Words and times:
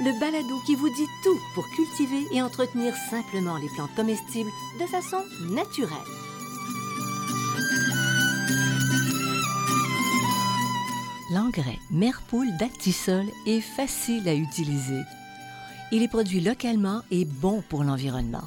le 0.00 0.18
balado 0.20 0.60
qui 0.64 0.76
vous 0.76 0.88
dit 0.90 1.08
tout 1.24 1.38
pour 1.54 1.68
cultiver 1.70 2.26
et 2.32 2.40
entretenir 2.40 2.94
simplement 3.10 3.56
les 3.56 3.68
plantes 3.68 3.94
comestibles 3.96 4.50
de 4.80 4.86
façon 4.86 5.24
naturelle. 5.50 5.98
L'engrais 11.32 11.78
Merpoule 11.90 12.56
d'Actisol 12.58 13.26
est 13.46 13.60
facile 13.60 14.28
à 14.28 14.34
utiliser. 14.34 15.02
Il 15.90 16.02
est 16.02 16.08
produit 16.08 16.40
localement 16.40 17.02
et 17.10 17.24
bon 17.24 17.62
pour 17.68 17.84
l'environnement. 17.84 18.44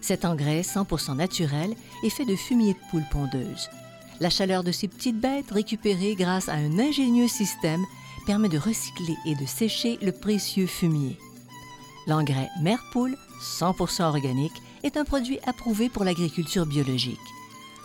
Cet 0.00 0.24
engrais 0.24 0.62
100% 0.62 1.16
naturel 1.16 1.74
est 2.02 2.10
fait 2.10 2.24
de 2.24 2.36
fumier 2.36 2.72
de 2.72 2.90
poule 2.90 3.04
pondeuse. 3.10 3.68
La 4.18 4.30
chaleur 4.30 4.64
de 4.64 4.72
ces 4.72 4.88
petites 4.88 5.20
bêtes 5.20 5.50
récupérée 5.50 6.14
grâce 6.14 6.48
à 6.48 6.54
un 6.54 6.78
ingénieux 6.78 7.28
système 7.28 7.84
permet 8.30 8.48
de 8.48 8.58
recycler 8.58 9.16
et 9.26 9.34
de 9.34 9.44
sécher 9.44 9.98
le 10.02 10.12
précieux 10.12 10.68
fumier. 10.68 11.18
L'engrais 12.06 12.48
Merpoule, 12.62 13.16
100% 13.42 14.04
organique, 14.04 14.62
est 14.84 14.96
un 14.96 15.02
produit 15.02 15.40
approuvé 15.48 15.88
pour 15.88 16.04
l'agriculture 16.04 16.64
biologique. 16.64 17.18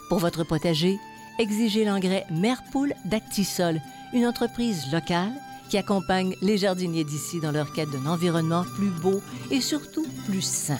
Pour 0.07 0.19
votre 0.19 0.43
potager, 0.43 0.99
exigez 1.39 1.83
l'engrais 1.83 2.27
Merpoule 2.29 2.93
d'Actisol, 3.05 3.81
une 4.13 4.27
entreprise 4.27 4.83
locale 4.91 5.33
qui 5.71 5.79
accompagne 5.79 6.35
les 6.43 6.59
jardiniers 6.59 7.05
d'ici 7.05 7.39
dans 7.39 7.51
leur 7.51 7.73
quête 7.73 7.89
d'un 7.89 8.05
environnement 8.05 8.65
plus 8.75 8.91
beau 8.91 9.21
et 9.49 9.61
surtout 9.61 10.05
plus 10.27 10.43
sain. 10.43 10.77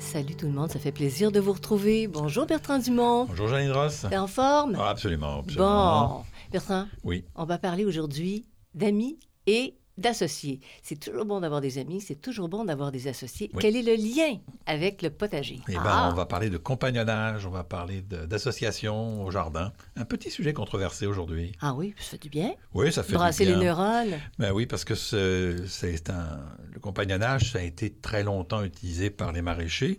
Salut 0.00 0.34
tout 0.34 0.46
le 0.46 0.52
monde, 0.52 0.72
ça 0.72 0.80
fait 0.80 0.92
plaisir 0.92 1.30
de 1.30 1.38
vous 1.38 1.52
retrouver. 1.52 2.08
Bonjour 2.08 2.46
Bertrand 2.46 2.80
Dumont. 2.80 3.26
Bonjour 3.26 3.46
Janine 3.46 3.70
Ross. 3.70 4.06
T'es 4.08 4.16
en 4.16 4.26
forme? 4.26 4.76
Ah, 4.80 4.88
absolument, 4.88 5.40
absolument. 5.40 6.08
Bon, 6.08 6.24
Bertrand, 6.58 6.88
Oui, 7.04 7.24
on 7.34 7.44
va 7.44 7.58
parler 7.58 7.84
aujourd'hui 7.84 8.46
d'amis 8.74 9.18
et 9.46 9.76
d'associés. 9.98 10.60
C'est 10.82 11.00
toujours 11.00 11.24
bon 11.24 11.40
d'avoir 11.40 11.62
des 11.62 11.78
amis, 11.78 12.02
c'est 12.02 12.20
toujours 12.20 12.50
bon 12.50 12.64
d'avoir 12.66 12.92
des 12.92 13.08
associés. 13.08 13.50
Oui. 13.54 13.60
Quel 13.62 13.76
est 13.76 13.82
le 13.82 13.94
lien 13.94 14.38
avec 14.66 15.00
le 15.00 15.08
potager? 15.08 15.58
eh 15.68 15.72
ben, 15.72 15.80
Ah, 15.86 16.10
on 16.12 16.14
va 16.14 16.26
parler 16.26 16.50
de 16.50 16.58
compagnonnage, 16.58 17.46
on 17.46 17.50
va 17.50 17.64
parler 17.64 18.02
d'association 18.02 19.24
au 19.24 19.30
jardin. 19.30 19.72
Un 19.96 20.04
petit 20.04 20.30
sujet 20.30 20.52
controversé 20.52 21.06
aujourd'hui. 21.06 21.52
ah 21.62 21.74
oui, 21.74 21.94
ça 21.98 22.04
fait 22.10 22.18
du 22.22 22.28
bien. 22.28 22.54
Oui, 22.74 22.92
ça 22.92 23.02
fait 23.02 23.12
du 23.12 23.14
Brasser 23.14 23.46
bien. 23.46 23.58
les 23.58 23.64
neurones. 23.64 24.20
Ben 24.38 24.52
oui, 24.52 24.66
parce 24.66 24.84
que 24.84 24.94
ce- 24.94 25.64
c'est 25.66 26.10
un, 26.10 26.40
le 26.72 26.78
compagnonnage, 26.80 27.52
ça 27.52 27.60
a 27.60 27.62
été 27.62 27.90
très 27.90 28.22
longtemps 28.22 28.62
utilisé 28.62 29.08
par 29.08 29.32
les 29.32 29.40
maraîchers. 29.42 29.98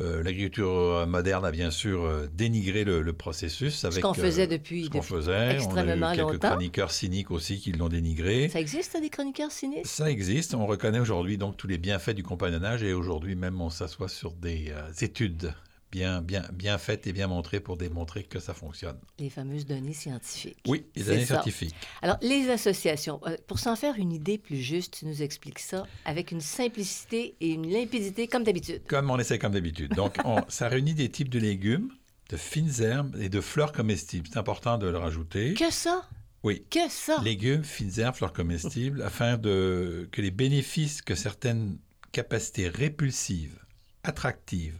Euh, 0.00 0.22
L'agriculture 0.22 1.06
moderne 1.06 1.44
a 1.44 1.50
bien 1.50 1.70
sûr 1.70 2.04
euh, 2.04 2.26
dénigré 2.32 2.82
le, 2.84 3.02
le 3.02 3.12
processus. 3.12 3.84
Avec, 3.84 4.02
qu'on 4.02 4.12
euh, 4.12 4.14
faisait 4.14 4.46
depuis- 4.46 4.84
Ce 4.86 4.88
qu'on 4.90 5.02
faisait. 5.02 5.52
extrêmement 5.54 6.06
on 6.06 6.10
a 6.10 6.14
eu 6.14 6.16
quelques 6.16 6.32
longtemps. 6.32 6.48
chroniqueurs 6.50 6.90
cyniques 6.92 7.30
aussi 7.30 7.58
qui 7.60 7.72
l'ont 7.72 7.88
dénigré. 7.90 8.48
Ça 8.48 8.58
existe, 8.60 8.98
des 9.00 9.10
chroniqueurs 9.10 9.50
cyniques? 9.52 9.86
Ça 9.86 10.10
existe. 10.10 10.54
On 10.54 10.64
reconnaît 10.66 11.00
aujourd'hui 11.00 11.36
donc 11.36 11.58
tous 11.58 11.66
les 11.66 11.76
bienfaits 11.78 12.12
du 12.14 12.22
compagnonnage 12.22 12.82
et 12.82 12.94
aujourd'hui 12.94 13.34
même 13.36 13.60
on 13.60 13.68
s'assoit 13.68 14.08
sur 14.08 14.32
des 14.32 14.70
euh, 14.70 14.80
études 15.02 15.52
bien, 15.92 16.22
bien, 16.22 16.42
bien 16.54 16.78
faites 16.78 17.06
et 17.06 17.12
bien 17.12 17.26
montrées 17.28 17.60
pour 17.60 17.76
démontrer 17.76 18.24
que 18.24 18.40
ça 18.40 18.54
fonctionne. 18.54 18.96
Les 19.18 19.28
fameuses 19.30 19.66
données 19.66 19.92
scientifiques. 19.92 20.58
Oui, 20.66 20.86
les 20.96 21.04
ça. 21.04 21.24
scientifiques. 21.26 21.74
Alors, 22.00 22.16
les 22.22 22.48
associations, 22.48 23.20
euh, 23.26 23.36
pour 23.46 23.58
s'en 23.58 23.76
faire 23.76 23.94
une 23.98 24.10
idée 24.10 24.38
plus 24.38 24.56
juste, 24.56 24.98
tu 24.98 25.06
nous 25.06 25.22
expliques 25.22 25.58
ça 25.58 25.86
avec 26.06 26.32
une 26.32 26.40
simplicité 26.40 27.36
et 27.40 27.48
une 27.50 27.70
limpidité 27.70 28.26
comme 28.26 28.42
d'habitude. 28.42 28.82
Comme 28.88 29.10
on 29.10 29.18
essaie 29.18 29.38
comme 29.38 29.52
d'habitude. 29.52 29.94
Donc 29.94 30.16
on- 30.24 30.42
ça 30.48 30.68
réunit 30.68 30.94
des 30.94 31.10
types 31.10 31.28
de 31.28 31.38
légumes, 31.38 31.90
de 32.30 32.36
fines 32.38 32.80
herbes 32.80 33.14
et 33.20 33.28
de 33.28 33.40
fleurs 33.42 33.72
comestibles. 33.72 34.26
C'est 34.32 34.38
important 34.38 34.78
de 34.78 34.86
le 34.88 34.96
rajouter. 34.96 35.52
Que 35.54 35.70
ça? 35.70 36.08
Oui. 36.42 36.64
Que 36.70 36.88
ça? 36.88 37.20
Légumes, 37.22 37.62
fines 37.64 38.00
herbes, 38.00 38.14
fleurs 38.16 38.32
comestibles, 38.32 39.02
afin 39.04 39.36
de, 39.36 40.08
que 40.10 40.22
les 40.22 40.30
bénéfices 40.30 41.02
que 41.02 41.14
certaines 41.14 41.76
capacités 42.12 42.68
répulsives, 42.68 43.58
attractives, 44.04 44.78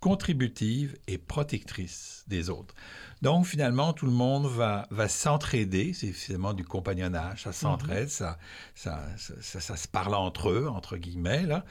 contributives 0.00 0.96
et 1.06 1.18
protectrices 1.18 2.24
des 2.26 2.48
autres. 2.50 2.74
Donc, 3.22 3.44
finalement, 3.46 3.92
tout 3.92 4.06
le 4.06 4.12
monde 4.12 4.46
va, 4.46 4.86
va 4.90 5.08
s'entraider. 5.08 5.92
C'est 5.92 6.12
finalement 6.12 6.54
du 6.54 6.64
compagnonnage. 6.64 7.42
Ça 7.42 7.52
s'entraide, 7.52 8.08
ça, 8.08 8.38
ça, 8.74 9.06
ça, 9.18 9.34
ça- 9.42 9.60
ça 9.60 9.76
se 9.76 9.86
parle 9.88 10.14
entre 10.14 10.50
eux, 10.50 10.68
entre 10.68 10.96
guillemets, 10.96 11.44
là. 11.46 11.64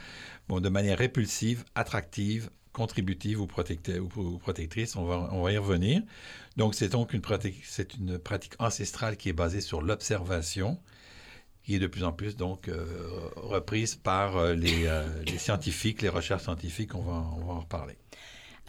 Bon, 0.48 0.60
de 0.60 0.70
manière 0.70 0.98
répulsive, 1.00 1.66
attractive, 1.76 2.50
contributive 2.72 3.42
ou, 3.42 3.48
ou- 3.48 4.20
ou 4.22 4.38
protectrice. 4.38 4.96
On 4.96 5.06
va, 5.06 5.28
on 5.32 5.42
va 5.42 5.52
y 5.52 5.58
revenir. 5.58 6.04
Donc, 6.56 6.76
c'est 6.76 6.90
donc 6.90 7.14
une 7.14 7.22
pratique, 7.22 7.64
c'est 7.66 7.96
une 7.96 8.20
pratique 8.20 8.54
ancestrale 8.60 9.18
qui 9.18 9.30
est 9.30 9.34
basée 9.34 9.62
sur 9.62 9.82
l'observation, 9.82 10.80
qui 11.64 11.76
est 11.76 11.80
de 11.80 11.88
plus 11.88 12.04
en 12.04 12.12
plus 12.12 12.36
donc 12.36 12.68
euh, 12.68 12.86
reprise 13.36 13.96
par 13.96 14.38
euh, 14.38 14.54
les, 14.54 14.86
euh, 14.86 15.08
les 15.24 15.38
scientifiques, 15.40 16.02
les 16.02 16.10
recherches 16.10 16.44
scientifiques. 16.44 16.94
On 16.96 17.02
va, 17.02 17.26
on 17.38 17.46
va 17.46 17.54
en 17.54 17.60
reparler. 17.62 17.98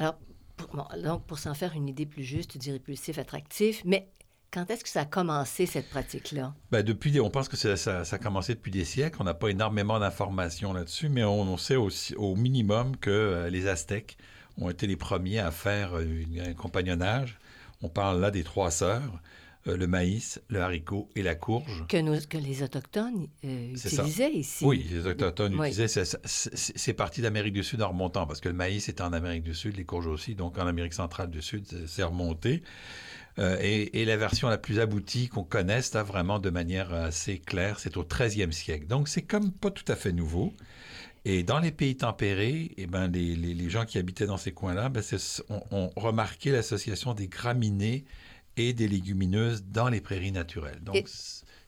Alors, 0.00 0.18
pour, 0.56 0.68
donc, 1.04 1.26
pour 1.26 1.38
s'en 1.38 1.52
faire 1.52 1.74
une 1.74 1.86
idée 1.86 2.06
plus 2.06 2.24
juste, 2.24 2.52
tu 2.52 2.58
dis 2.58 2.72
répulsif, 2.72 3.18
attractif, 3.18 3.82
mais 3.84 4.08
quand 4.50 4.68
est-ce 4.70 4.82
que 4.82 4.88
ça 4.88 5.02
a 5.02 5.04
commencé, 5.04 5.66
cette 5.66 5.90
pratique-là? 5.90 6.54
Ben, 6.72 6.82
depuis, 6.82 7.20
on 7.20 7.28
pense 7.28 7.48
que 7.48 7.56
ça, 7.56 8.00
a 8.00 8.18
commencé 8.18 8.54
depuis 8.54 8.72
des 8.72 8.86
siècles. 8.86 9.18
On 9.20 9.24
n'a 9.24 9.34
pas 9.34 9.48
énormément 9.48 10.00
d'informations 10.00 10.72
là-dessus, 10.72 11.10
mais 11.10 11.22
on, 11.22 11.56
sait 11.58 11.76
aussi, 11.76 12.16
au 12.16 12.34
minimum 12.34 12.96
que 12.96 13.10
euh, 13.10 13.50
les 13.50 13.68
Aztèques 13.68 14.16
ont 14.58 14.70
été 14.70 14.86
les 14.86 14.96
premiers 14.96 15.38
à 15.38 15.50
faire 15.50 15.96
euh, 15.96 16.24
un 16.44 16.54
compagnonnage. 16.54 17.38
On 17.82 17.90
parle 17.90 18.20
là 18.20 18.30
des 18.30 18.42
trois 18.42 18.70
sœurs, 18.70 19.20
euh, 19.66 19.76
le 19.76 19.86
maïs, 19.86 20.40
le 20.48 20.60
haricot 20.60 21.08
et 21.16 21.22
la 21.22 21.34
courge. 21.34 21.84
Que, 21.88 21.98
nos- 22.00 22.18
que 22.28 22.38
les 22.38 22.62
Autochtones 22.62 23.28
euh, 23.44 23.76
ça. 23.76 23.88
utilisaient 23.88 24.32
ici. 24.32 24.64
Oui, 24.64 24.86
les 24.90 25.06
autochtones 25.06 25.54
Oui. 25.58 25.68
utilisaient. 25.68 26.04
c'est- 26.24 26.92
parti 26.94 27.20
d'Amérique 27.20 27.52
du 27.54 27.62
Sud 27.62 27.82
en 27.82 27.88
remontant, 27.88 28.26
parce 28.26 28.40
que 28.40 28.48
le 28.48 28.54
maïs 28.54 28.88
était 28.88 29.02
en 29.02 29.12
Amérique 29.12 29.42
du 29.42 29.54
Sud, 29.54 29.76
les 29.76 29.84
courges 29.84 30.06
aussi. 30.06 30.34
Donc 30.34 30.58
en 30.58 30.66
Amérique 30.66 30.94
centrale 30.94 31.30
du 31.30 31.42
Sud, 31.42 31.64
c'est- 31.86 32.02
remonté. 32.02 32.62
Euh, 33.38 33.56
et, 33.60 34.00
et 34.00 34.04
la 34.04 34.16
version 34.16 34.48
la 34.48 34.58
plus 34.58 34.80
aboutie 34.80 35.28
qu'on 35.28 35.44
connaisse, 35.44 35.94
là, 35.94 36.02
vraiment 36.02 36.38
de 36.40 36.50
manière 36.50 36.92
assez 36.92 37.38
claire, 37.38 37.78
c'est 37.78 37.96
au 37.96 38.02
13e 38.02 38.50
siècle. 38.52 38.86
Donc 38.86 39.08
c'est 39.08 39.22
comme 39.22 39.52
pas 39.52 39.70
tout 39.70 39.84
à 39.92 39.94
fait 39.96 40.12
nouveau. 40.12 40.52
Et 41.26 41.42
dans 41.42 41.58
les 41.60 41.70
pays 41.70 41.96
tempérés, 41.96 42.72
eh 42.78 42.86
ben, 42.86 43.06
les, 43.08 43.36
les- 43.36 43.54
les 43.54 43.70
gens 43.70 43.84
qui 43.84 43.98
habitaient 43.98 44.26
dans 44.26 44.38
ces 44.38 44.52
coins-là 44.52 44.88
ben, 44.88 45.02
ont, 45.50 45.62
ont 45.70 45.90
remarqué 45.96 46.50
l'association 46.50 47.12
des 47.14 47.28
graminées 47.28 48.04
et 48.68 48.72
des 48.72 48.88
légumineuses 48.88 49.64
dans 49.64 49.88
les 49.88 50.00
prairies 50.00 50.32
naturelles. 50.32 50.80
Donc 50.82 50.96
Et- 50.96 51.04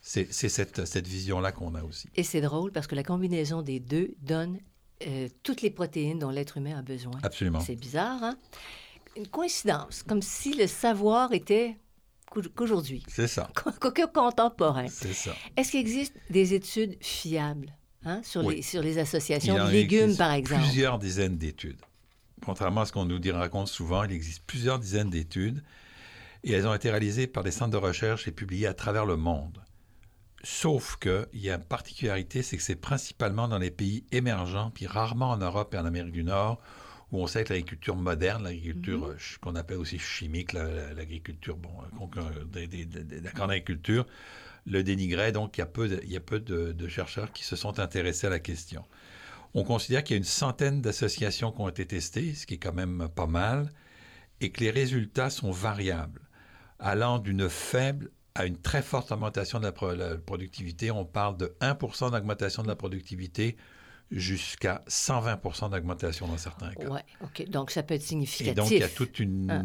c'est 0.00 0.26
cette, 0.32 0.84
cette 0.84 1.06
vision-là 1.06 1.53
qu'on 1.53 1.75
a 1.75 1.82
aussi. 1.84 2.08
Et 2.16 2.25
c'est 2.25 2.41
drôle 2.41 2.72
parce 2.72 2.86
que 2.86 2.94
la 2.94 3.04
combinaison 3.04 3.62
des 3.62 3.78
deux 3.80 4.14
donne 4.20 4.58
euh, 5.06 5.28
toutes 5.42 5.62
les 5.62 5.70
protéines 5.70 6.19
dont 6.19 6.30
l'être 6.30 6.56
humain 6.58 6.78
a 6.78 6.82
besoin. 6.82 7.19
Absolument. 7.22 7.60
C'est 7.60 7.76
bizarre, 7.76 8.22
hein? 8.22 8.36
Une 9.16 9.26
coïncidence, 9.28 10.03
comme 10.03 10.22
si 10.22 10.54
le 10.54 10.66
savoir 10.66 11.32
était 11.32 11.76
qu'au- 12.30 12.42
qu'aujourd'hui, 12.54 13.03
C'est 13.09 13.28
ça. 13.28 13.50
que 13.80 14.06
contemporain. 14.06 14.86
C'est 14.88 15.12
ça. 15.12 15.34
Est-ce 15.56 15.72
qu'il 15.72 15.80
existe 15.80 16.14
des 16.30 16.54
études 16.54 16.97
fiables 17.00 17.74
hein, 18.04 18.21
sur, 18.24 18.45
Oui. 18.45 18.56
les, 18.56 18.62
sur 18.62 18.80
les 18.83 18.98
associations 18.98 19.66
de 19.66 19.71
légumes, 19.71 20.16
par 20.16 20.33
exemple? 20.33 20.62
Plusieurs 20.65 20.98
dizaines 20.98 21.36
d'études. 21.36 21.80
Contrairement 22.45 22.80
à 22.80 22.86
ce 22.86 22.92
qu'on 22.92 23.04
nous 23.04 23.18
dit, 23.21 23.30
raconte 23.30 23.68
souvent, 23.68 24.03
il 24.04 24.12
existe 24.12 24.42
plusieurs 24.47 24.78
dizaines 24.80 25.10
d'études 25.10 25.62
et 26.44 26.53
elles 26.53 26.66
ont 26.66 26.74
été 26.74 26.91
réalisées 26.91 27.27
par 27.27 27.42
des 27.44 27.50
centres 27.50 27.71
de 27.71 27.77
recherche 27.77 28.27
et 28.28 28.33
publiées 28.33 28.66
à 28.66 28.74
travers 28.74 29.06
le 29.06 29.16
monde. 29.16 29.62
Sauf 30.44 30.97
qu'il 30.97 31.27
y 31.34 31.50
a 31.50 31.54
une 31.54 31.65
particularité, 31.65 32.42
c'est 32.42 32.56
que 32.56 32.62
c'est 32.62 32.74
principalement 32.74 33.47
dans 33.47 33.59
les 33.59 33.71
pays 33.71 34.04
émergents, 34.10 34.71
puis 34.74 34.86
rarement 34.86 35.30
en 35.30 35.36
Europe 35.36 35.72
et 35.74 35.78
en 35.78 35.84
Amérique 35.84 36.12
du 36.12 36.24
Nord, 36.24 36.60
où 37.12 37.22
on 37.22 37.27
sait 37.27 37.44
que 37.44 37.53
l'agriculture 37.53 37.94
moderne, 37.94 38.42
l'agriculture 38.44 39.09
ch- 39.18 39.39
qu'on 39.41 39.54
appelle 39.54 39.77
aussi 39.77 39.98
chimique, 39.98 40.53
la- 40.53 40.68
la- 40.68 40.94
l'agriculture, 40.94 41.56
bon, 41.56 41.71
euh, 42.16 43.21
la 43.22 43.30
grande 43.30 43.50
agriculture, 43.50 44.06
le 44.66 44.83
dénigrait. 44.83 45.30
Donc, 45.30 45.59
il 45.59 45.60
y 45.60 45.62
a 45.62 45.66
peu, 45.66 45.88
de, 45.88 46.00
il 46.03 46.10
y 46.10 46.16
a 46.16 46.21
peu 46.21 46.41
de, 46.41 46.72
de 46.72 46.88
chercheurs 46.88 47.30
qui 47.33 47.45
se 47.45 47.54
sont 47.54 47.78
intéressés 47.78 48.27
à 48.27 48.30
la 48.30 48.41
question. 48.41 48.84
On 49.54 49.62
considère 49.62 50.03
qu'il 50.03 50.15
y 50.15 50.16
a 50.16 50.18
une 50.18 50.24
centaine 50.24 50.80
d'associations 50.80 51.53
qui 51.53 51.60
ont 51.60 51.68
été 51.68 51.86
testées, 51.86 52.34
ce 52.34 52.47
qui 52.47 52.54
est 52.54 52.59
quand 52.59 52.72
même 52.72 53.09
pas 53.15 53.27
mal, 53.27 53.71
et 54.41 54.50
que 54.50 54.60
les 54.60 54.71
résultats 54.71 55.30
sont 55.30 55.50
variables, 55.53 56.22
allant 56.83 57.19
d'une 57.19 57.49
faible 57.49 58.11
à 58.34 58.45
une 58.47 58.59
très 58.59 58.83
forte 58.83 59.13
augmentation 59.13 59.59
de 59.59 59.65
la, 59.65 59.73
pro- 59.73 59.95
la 59.95 60.17
productivité. 60.17 60.91
On 60.91 61.05
parle 61.05 61.37
de 61.37 61.55
1 61.61 61.77
d'augmentation 62.11 62.63
de 62.63 62.69
la 62.69 62.77
productivité 62.77 63.57
jusqu'à 64.11 64.83
120 64.89 65.69
d'augmentation 65.71 66.27
dans 66.27 66.37
certains 66.37 66.73
cas. 66.73 66.89
Oui, 66.91 67.01
OK. 67.23 67.49
Donc, 67.49 67.71
ça 67.71 67.83
peut 67.83 67.95
être 67.95 68.03
significatif. 68.03 68.53
Et 68.53 68.55
donc, 68.55 68.71
il 68.71 68.79
y 68.79 68.83
a 68.83 68.89
toute 68.89 69.19
une, 69.19 69.51
ah. 69.51 69.63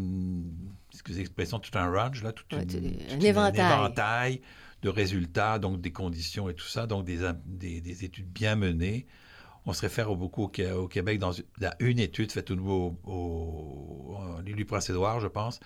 excusez 0.92 1.20
l'expression, 1.20 1.58
tout 1.58 1.76
un 1.76 1.90
range, 1.90 2.22
là, 2.22 2.32
tout 2.32 2.44
un 2.52 3.20
éventail. 3.20 4.40
de 4.82 4.88
résultats, 4.88 5.58
donc 5.58 5.80
des 5.80 5.90
conditions 5.92 6.48
et 6.48 6.54
tout 6.54 6.66
ça, 6.66 6.86
donc 6.86 7.04
des, 7.04 7.18
des, 7.44 8.04
études 8.04 8.30
bien 8.32 8.54
menées. 8.54 9.06
On 9.66 9.72
se 9.72 9.82
réfère 9.82 10.14
beaucoup 10.14 10.44
au, 10.44 10.88
Québec 10.88 11.18
dans 11.18 11.32
une 11.80 11.98
étude 11.98 12.32
faite 12.32 12.50
au 12.50 12.54
nouveau 12.54 12.98
au, 13.04 13.12
au, 13.12 14.60
au 14.60 14.64
Prince-Édouard, 14.64 15.20
je 15.20 15.26
pense, 15.26 15.60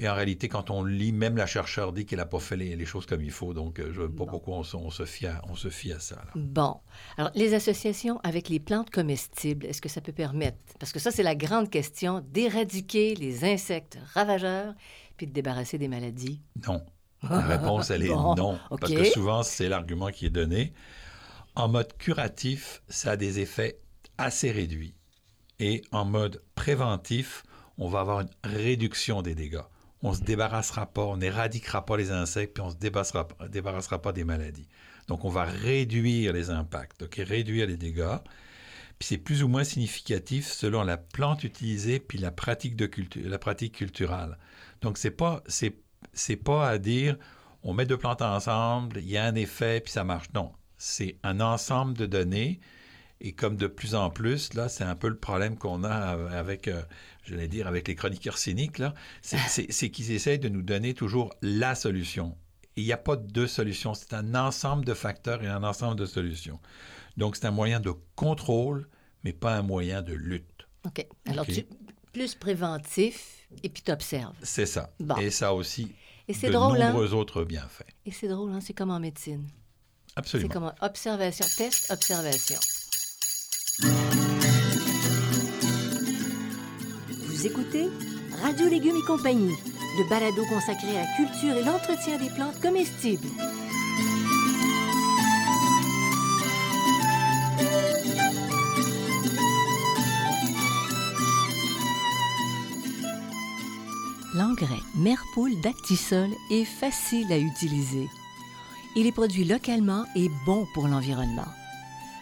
et 0.00 0.08
en 0.08 0.14
réalité, 0.14 0.48
quand 0.48 0.70
on 0.70 0.84
lit, 0.84 1.10
même 1.10 1.36
la 1.36 1.46
chercheur 1.46 1.92
dit 1.92 2.06
qu'elle 2.06 2.20
n'a 2.20 2.26
pas 2.26 2.38
fait 2.38 2.56
les, 2.56 2.86
choses 2.86 3.04
comme 3.04 3.20
il 3.20 3.32
faut. 3.32 3.52
Donc, 3.52 3.80
euh, 3.80 3.90
je 3.92 4.02
ne 4.02 4.06
sais 4.06 4.12
pas 4.12 4.26
pourquoi 4.26 4.58
on, 4.58 4.90
se 4.90 5.04
fie 5.04 5.26
à, 5.26 5.42
on 5.48 5.56
se 5.56 5.70
fie 5.70 5.92
à 5.92 5.98
ça. 5.98 6.22
Bon. 6.36 6.76
Alors, 7.16 7.32
les 7.34 7.52
associations 7.52 8.20
avec 8.22 8.48
les 8.48 8.60
plantes 8.60 8.90
comestibles, 8.90 9.66
est-ce 9.66 9.82
que 9.82 9.88
ça 9.88 10.00
peut 10.00 10.12
permettre, 10.12 10.56
parce 10.78 10.92
que 10.92 11.00
ça, 11.00 11.10
c'est 11.10 11.24
la 11.24 11.34
grande 11.34 11.68
question, 11.68 12.24
d'éradiquer 12.32 13.16
les 13.16 13.44
insectes 13.44 13.98
ravageurs 14.14 14.72
puis 15.16 15.26
de 15.26 15.32
débarrasser 15.32 15.78
des 15.78 15.88
maladies? 15.88 16.40
Non. 16.66 16.84
La 17.28 17.40
réponse, 17.40 17.90
elle 17.90 18.04
est 18.04 18.14
non. 18.14 18.56
Parce 18.80 18.92
que 18.92 19.02
souvent, 19.02 19.42
c'est 19.42 19.68
l'argument 19.68 20.12
qui 20.12 20.26
est 20.26 20.30
donné. 20.30 20.72
En 21.56 21.66
mode 21.66 21.96
curatif, 21.98 22.82
ça 22.88 23.12
a 23.12 23.16
des 23.16 23.40
effets 23.40 23.80
assez 24.16 24.52
réduits. 24.52 24.94
Et 25.58 25.82
en 25.90 26.04
mode 26.04 26.40
préventif, 26.54 27.42
on 27.76 27.88
va 27.88 27.98
avoir 28.00 28.20
une 28.20 28.30
réduction 28.44 29.22
des 29.22 29.34
dégâts 29.34 29.64
on 30.02 30.12
se 30.12 30.22
débarrassera 30.22 30.86
pas, 30.86 31.02
on 31.02 31.16
n'éradiquera 31.16 31.84
pas 31.84 31.96
les 31.96 32.10
insectes, 32.10 32.54
puis 32.54 32.62
on 32.62 32.70
se 32.70 32.76
débarrassera, 32.76 33.28
débarrassera 33.48 34.00
pas 34.00 34.12
des 34.12 34.24
maladies. 34.24 34.68
Donc, 35.08 35.24
on 35.24 35.30
va 35.30 35.44
réduire 35.44 36.32
les 36.32 36.50
impacts, 36.50 37.02
ok, 37.02 37.16
réduire 37.26 37.66
les 37.66 37.76
dégâts. 37.76 38.18
Puis 38.98 39.08
c'est 39.08 39.18
plus 39.18 39.42
ou 39.42 39.48
moins 39.48 39.64
significatif 39.64 40.46
selon 40.46 40.82
la 40.82 40.96
plante 40.96 41.44
utilisée 41.44 42.00
puis 42.00 42.18
la 42.18 42.32
pratique 42.32 42.74
de 42.74 42.86
culture, 42.86 43.28
la 43.28 43.38
pratique 43.38 43.76
culturelle. 43.76 44.36
Donc 44.82 44.98
c'est 44.98 45.12
pas 45.12 45.42
c'est 45.46 45.76
c'est 46.12 46.36
pas 46.36 46.68
à 46.68 46.78
dire 46.78 47.16
on 47.62 47.74
met 47.74 47.86
deux 47.86 47.96
plantes 47.96 48.22
ensemble, 48.22 48.98
il 48.98 49.08
y 49.08 49.16
a 49.16 49.24
un 49.24 49.36
effet 49.36 49.80
puis 49.80 49.92
ça 49.92 50.02
marche. 50.02 50.26
Non, 50.34 50.52
c'est 50.78 51.16
un 51.22 51.40
ensemble 51.40 51.96
de 51.96 52.06
données 52.06 52.60
et 53.20 53.32
comme 53.32 53.56
de 53.56 53.66
plus 53.66 53.94
en 53.94 54.10
plus, 54.10 54.54
là, 54.54 54.68
c'est 54.68 54.84
un 54.84 54.94
peu 54.94 55.08
le 55.08 55.16
problème 55.16 55.56
qu'on 55.56 55.82
a 55.82 55.92
avec, 55.92 56.68
euh, 56.68 56.82
je 57.28 57.34
vais 57.34 57.48
dire, 57.48 57.66
avec 57.66 57.88
les 57.88 57.94
chroniqueurs 57.94 58.38
cyniques, 58.38 58.78
là, 58.78 58.94
c'est 59.22 59.90
qu'ils 59.90 60.12
essayent 60.12 60.38
de 60.38 60.48
nous 60.48 60.62
donner 60.62 60.94
toujours 60.94 61.34
la 61.42 61.74
solution. 61.74 62.36
Il 62.76 62.84
n'y 62.84 62.92
a 62.92 62.96
pas 62.96 63.16
deux 63.16 63.46
solutions, 63.46 63.94
c'est 63.94 64.14
un 64.14 64.34
ensemble 64.34 64.84
de 64.84 64.94
facteurs 64.94 65.42
et 65.42 65.48
un 65.48 65.64
ensemble 65.64 65.96
de 65.96 66.06
solutions. 66.06 66.60
Donc, 67.16 67.36
c'est 67.36 67.46
un 67.46 67.50
moyen 67.50 67.80
de 67.80 67.92
contrôle, 68.14 68.88
mais 69.24 69.32
pas 69.32 69.56
un 69.56 69.62
moyen 69.62 70.02
de 70.02 70.14
lutte. 70.14 70.66
OK. 70.86 71.06
Alors, 71.26 71.44
Tu, 71.44 71.64
plus 72.12 72.34
préventif, 72.34 73.46
et 73.62 73.68
puis 73.68 73.82
tu 73.82 73.90
observes. 73.90 74.34
C'est 74.42 74.66
ça. 74.66 74.90
Et 75.20 75.30
ça 75.30 75.54
aussi 75.54 75.94
et 76.28 76.34
de 76.34 76.52
drôle, 76.52 76.80
hein? 76.80 76.88
nombreux 76.90 77.14
autres 77.14 77.44
bienfaits. 77.44 77.86
Et 78.04 78.12
c'est 78.12 78.28
drôle, 78.28 78.52
hein? 78.52 78.60
c'est 78.60 78.74
comme 78.74 78.90
en 78.90 79.00
médecine. 79.00 79.46
Absolument. 80.16 80.48
C'est 80.48 80.52
comme 80.52 80.72
observation, 80.80 81.46
test, 81.56 81.90
observation. 81.90 82.58
Vous 87.38 87.46
écoutez 87.46 87.88
Radio 88.42 88.68
Légumes 88.68 88.96
et 88.96 89.06
compagnie, 89.06 89.54
le 89.96 90.08
balado 90.10 90.44
consacré 90.46 90.88
à 90.98 91.04
la 91.04 91.06
culture 91.14 91.56
et 91.56 91.62
l'entretien 91.62 92.18
des 92.18 92.30
plantes 92.30 92.60
comestibles. 92.60 93.28
L'engrais 104.34 104.82
Merpoule 104.96 105.60
d'Actisol 105.60 106.30
est 106.50 106.64
facile 106.64 107.32
à 107.32 107.38
utiliser. 107.38 108.08
Il 108.96 109.06
est 109.06 109.12
produit 109.12 109.44
localement 109.44 110.06
et 110.16 110.28
bon 110.44 110.66
pour 110.74 110.88
l'environnement. 110.88 111.46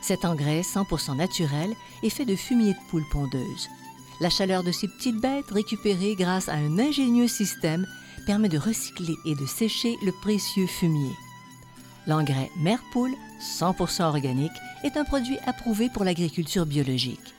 Cet 0.03 0.27
engrais 0.27 0.61
100% 0.61 1.17
naturel 1.17 1.75
est 2.03 2.11
fait 2.11 2.27
de 2.27 2.37
fumier 2.37 2.75
de 2.75 2.91
poule 2.91 3.09
pondeuse. 3.11 3.71
La 4.21 4.31
chaleur 4.31 4.63
de 4.63 4.73
ces 4.73 4.89
petites 4.89 5.21
bêtes 5.21 5.51
récupérée 5.51 6.15
grâce 6.15 6.49
à 6.49 6.55
un 6.55 6.79
ingénieux 6.79 7.29
système 7.29 7.87
permet 8.27 8.49
de 8.49 8.59
recycler 8.59 9.15
et 9.27 9.35
de 9.35 9.47
sécher 9.47 9.97
le 10.05 10.13
précieux 10.13 10.67
fumier. 10.67 11.13
L'engrais 12.07 12.51
Merpoule, 12.59 13.13
100% 13.61 14.05
organique, 14.05 14.53
est 14.85 14.97
un 14.97 15.05
produit 15.05 15.39
approuvé 15.47 15.91
pour 15.93 16.05
l'agriculture 16.05 16.65
biologique. 16.65 17.35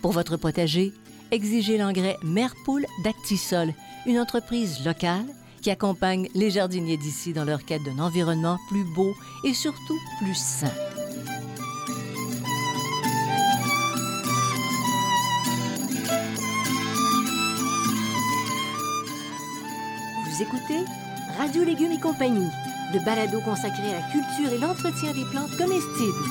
Pour 0.00 0.12
votre 0.12 0.36
potager, 0.36 0.92
exigez 1.30 1.76
l'engrais 1.76 2.16
Merpoule 2.22 2.86
d'Actisol, 3.02 3.74
une 4.06 4.18
entreprise 4.18 4.84
locale 4.84 5.26
qui 5.60 5.70
accompagne 5.70 6.28
les 6.34 6.50
jardiniers 6.50 6.96
d'ici 6.96 7.32
dans 7.32 7.44
leur 7.44 7.64
quête 7.64 7.82
d'un 7.84 7.98
environnement 7.98 8.58
plus 8.68 8.84
beau 8.94 9.14
et 9.44 9.54
surtout 9.54 9.98
plus 10.20 10.36
sain. 10.36 10.93
Vous 20.34 20.42
écoutez 20.42 20.84
Radio 21.38 21.62
Légumes 21.62 21.92
et 21.92 22.00
compagnie, 22.00 22.48
le 22.92 23.04
balado 23.04 23.40
consacré 23.42 23.94
à 23.94 24.00
la 24.00 24.10
culture 24.10 24.52
et 24.52 24.58
l'entretien 24.58 25.12
des 25.12 25.24
plantes 25.30 25.56
comestibles. 25.56 26.24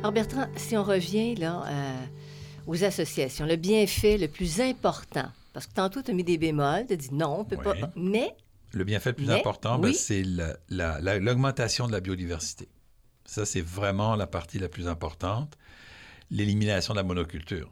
Alors 0.00 0.12
Bertrand, 0.12 0.46
si 0.56 0.78
on 0.78 0.82
revient 0.82 1.34
là 1.34 1.62
euh, 1.66 2.06
aux 2.66 2.82
associations, 2.84 3.44
le 3.44 3.56
bienfait 3.56 4.16
le 4.16 4.28
plus 4.28 4.62
important, 4.62 5.28
parce 5.52 5.66
que 5.66 5.74
tantôt 5.74 6.00
tu 6.00 6.12
as 6.12 6.14
mis 6.14 6.24
des 6.24 6.38
bémols, 6.38 6.86
tu 6.86 6.94
as 6.94 6.96
dit 6.96 7.12
non, 7.12 7.40
on 7.40 7.44
peut 7.44 7.58
pas, 7.58 7.74
mais... 7.96 8.34
Le 8.72 8.84
bienfait 8.84 9.10
le 9.10 9.16
plus 9.16 9.30
important, 9.30 9.78
ben, 9.78 9.92
c'est 9.92 10.22
l'augmentation 10.70 11.86
de 11.86 11.92
la 11.92 12.00
biodiversité. 12.00 12.70
Ça, 13.26 13.44
c'est 13.44 13.60
vraiment 13.60 14.16
la 14.16 14.26
partie 14.26 14.58
la 14.58 14.70
plus 14.70 14.88
importante. 14.88 15.58
L'élimination 16.30 16.94
de 16.94 17.00
la 17.00 17.04
monoculture. 17.04 17.70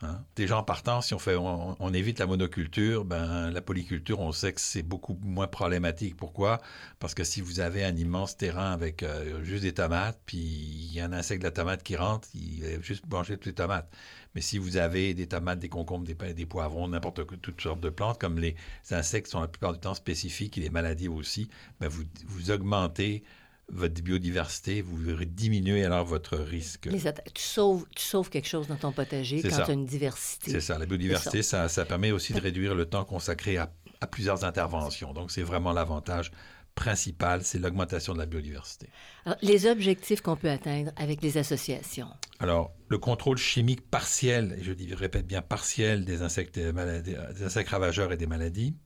Hein? 0.00 0.24
Déjà 0.36 0.56
en 0.56 0.62
partant, 0.62 1.00
si 1.00 1.12
on, 1.14 1.18
fait, 1.18 1.34
on, 1.36 1.92
évite 1.92 2.20
la 2.20 2.26
monoculture, 2.26 3.04
ben, 3.04 3.50
la 3.50 3.60
polyculture, 3.60 4.20
on 4.20 4.30
sait 4.30 4.52
que 4.52 4.60
c'est 4.60 4.84
beaucoup 4.84 5.18
moins 5.22 5.48
problématique. 5.48 6.16
Pourquoi? 6.16 6.60
Parce 7.00 7.14
que 7.14 7.24
si 7.24 7.40
vous 7.40 7.58
avez 7.58 7.84
un 7.84 7.96
immense 7.96 8.36
terrain 8.36 8.70
avec 8.70 9.02
euh, 9.02 9.42
juste 9.42 9.62
des 9.62 9.74
tomates, 9.74 10.20
puis 10.24 10.38
il 10.38 10.92
y 10.92 11.00
a 11.00 11.04
un 11.04 11.12
insecte 11.12 11.42
de 11.42 11.48
la 11.48 11.52
tomate 11.52 11.82
qui 11.82 11.96
rentre, 11.96 12.28
il 12.34 12.62
va 12.62 12.80
juste 12.80 13.04
manger 13.10 13.34
toutes 13.34 13.46
les 13.46 13.54
tomates. 13.54 13.90
Mais 14.34 14.40
si 14.40 14.58
vous 14.58 14.76
avez 14.76 15.14
des 15.14 15.26
tomates, 15.26 15.58
des 15.58 15.68
concombres, 15.68 16.06
des, 16.06 16.34
des 16.34 16.46
poivrons, 16.46 16.86
n'importe 16.86 17.24
quoi, 17.24 17.36
toutes 17.42 17.60
sortes 17.60 17.80
de 17.80 17.90
plantes, 17.90 18.20
comme 18.20 18.38
les 18.38 18.54
insectes 18.90 19.26
sont 19.28 19.40
la 19.40 19.48
plupart 19.48 19.72
du 19.72 19.80
temps 19.80 19.94
spécifiques 19.94 20.58
et 20.58 20.60
les 20.60 20.70
maladies 20.70 21.08
aussi, 21.08 21.50
ben 21.80 21.88
vous, 21.88 22.04
vous 22.26 22.52
augmentez 22.52 23.24
votre 23.70 24.02
biodiversité, 24.02 24.80
vous 24.80 24.96
diminuez 25.24 25.84
alors 25.84 26.04
votre 26.04 26.36
risque. 26.36 26.88
tu, 27.34 27.42
sauves, 27.42 27.84
tu, 27.94 28.02
sauves, 28.02 28.30
quelque 28.30 28.48
chose 28.48 28.68
dans 28.68 28.76
ton 28.76 28.92
potager 28.92 29.42
quand 29.42 29.64
tu 29.64 29.70
as 29.70 29.74
une 29.74 29.86
diversité. 29.86 30.50
C'est 30.50 30.60
ça. 30.60 30.78
La 30.78 30.86
biodiversité, 30.86 31.42
ça. 31.42 31.68
Ça, 31.68 31.84
permet 31.84 32.10
aussi 32.10 32.32
de 32.32 32.40
réduire 32.40 32.74
le 32.74 32.86
temps 32.86 33.04
consacré 33.04 33.58
à, 33.58 33.70
à 34.00 34.06
plusieurs 34.06 34.44
interventions. 34.44 35.12
Donc, 35.12 35.30
c'est 35.30 35.42
vraiment 35.42 35.72
l'avantage 35.72 36.30
principal, 36.74 37.42
c'est 37.42 37.58
l'augmentation 37.58 38.14
de 38.14 38.18
la 38.18 38.26
biodiversité. 38.26 38.88
Alors, 39.24 39.36
les 39.42 39.66
objectifs 39.66 40.20
qu'on 40.20 40.36
peut 40.36 40.48
atteindre 40.48 40.92
avec 40.96 41.20
les 41.22 41.36
associations. 41.36 42.06
Alors, 42.38 42.72
le 42.88 42.98
contrôle 42.98 43.36
chimique 43.36 43.90
partiel, 43.90 44.56
et 44.60 44.62
je 44.62 44.72
dis, 44.72 44.94
répète 44.94 45.26
bien 45.26 45.42
partiel, 45.42 46.04
des 46.04 46.22
insectes, 46.22 46.56
des 46.56 47.42
insectes 47.42 47.70
ravageurs 47.70 48.12
et 48.12 48.16
des 48.16 48.28
maladies 48.28 48.76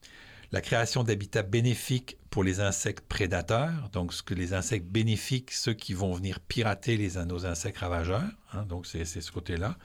la 0.52 0.60
création 0.60 1.02
d'habitats 1.02 1.42
bénéfiques 1.42 2.18
pour 2.28 2.44
les 2.44 2.60
insectes 2.60 3.06
prédateurs, 3.08 3.88
donc 3.92 4.12
ce 4.12 4.22
que 4.22 4.34
les 4.34 4.52
insectes 4.52 4.86
bénéfiques, 4.86 5.50
ceux 5.50 5.72
qui 5.72 5.94
vont 5.94 6.12
venir 6.12 6.40
pirater 6.40 7.10
nos 7.26 7.46
insectes 7.46 7.78
ravageurs, 7.78 8.22
hein, 8.52 8.64
donc 8.68 8.86
c'est 8.86 9.04
ce 9.04 9.32
côté-là. 9.32 9.76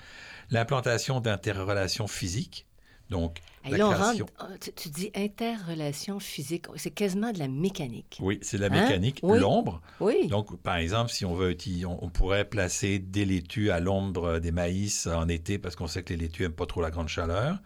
L'implantation 0.51 1.21
d'interrelations 1.21 2.07
physiques, 2.07 2.66
donc 3.09 3.39
la 3.69 3.77
création... 3.77 4.25
Oh, 4.41 4.45
tu, 4.75 4.89
dis 4.89 5.11
interrelation 5.15 6.19
physique, 6.19 6.65
c'est 6.75 6.91
quasiment 6.91 7.31
de 7.31 7.39
la 7.39 7.47
mécanique. 7.47 8.17
Oui, 8.21 8.39
c'est 8.41 8.57
de 8.57 8.61
la 8.61 8.69
mécanique. 8.69 9.19
Hein? 9.23 9.37
L'ombre. 9.37 9.81
Oui. 9.99 10.27
Donc, 10.27 10.57
par 10.61 10.77
exemple, 10.77 11.11
si 11.11 11.25
on 11.25 11.33
veut, 11.33 11.55
on, 11.85 11.97
on 12.01 12.09
pourrait 12.09 12.45
placer 12.45 12.99
des 12.99 13.25
laitues 13.25 13.71
à 13.71 13.79
l'ombre 13.79 14.39
des 14.39 14.51
maïs 14.51 15.07
en 15.07 15.27
été 15.27 15.57
parce 15.57 15.75
qu'on 15.75 15.87
sait 15.87 16.03
que 16.03 16.13
les 16.13 16.17
laitues 16.17 16.43
n'aiment 16.43 16.53
pas 16.53 16.65
trop 16.65 16.81
la 16.81 16.91
grande 16.91 17.09
chaleur. 17.09 17.59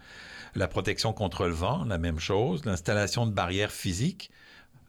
La 0.56 0.68
protection 0.68 1.14
contre 1.14 1.46
le 1.46 1.54
vent, 1.54 1.86
la 1.86 1.98
même 1.98 2.20
chose. 2.20 2.66
L'installation 2.66 3.26
de 3.26 3.32
barrières 3.32 3.72
physiques. 3.72 4.32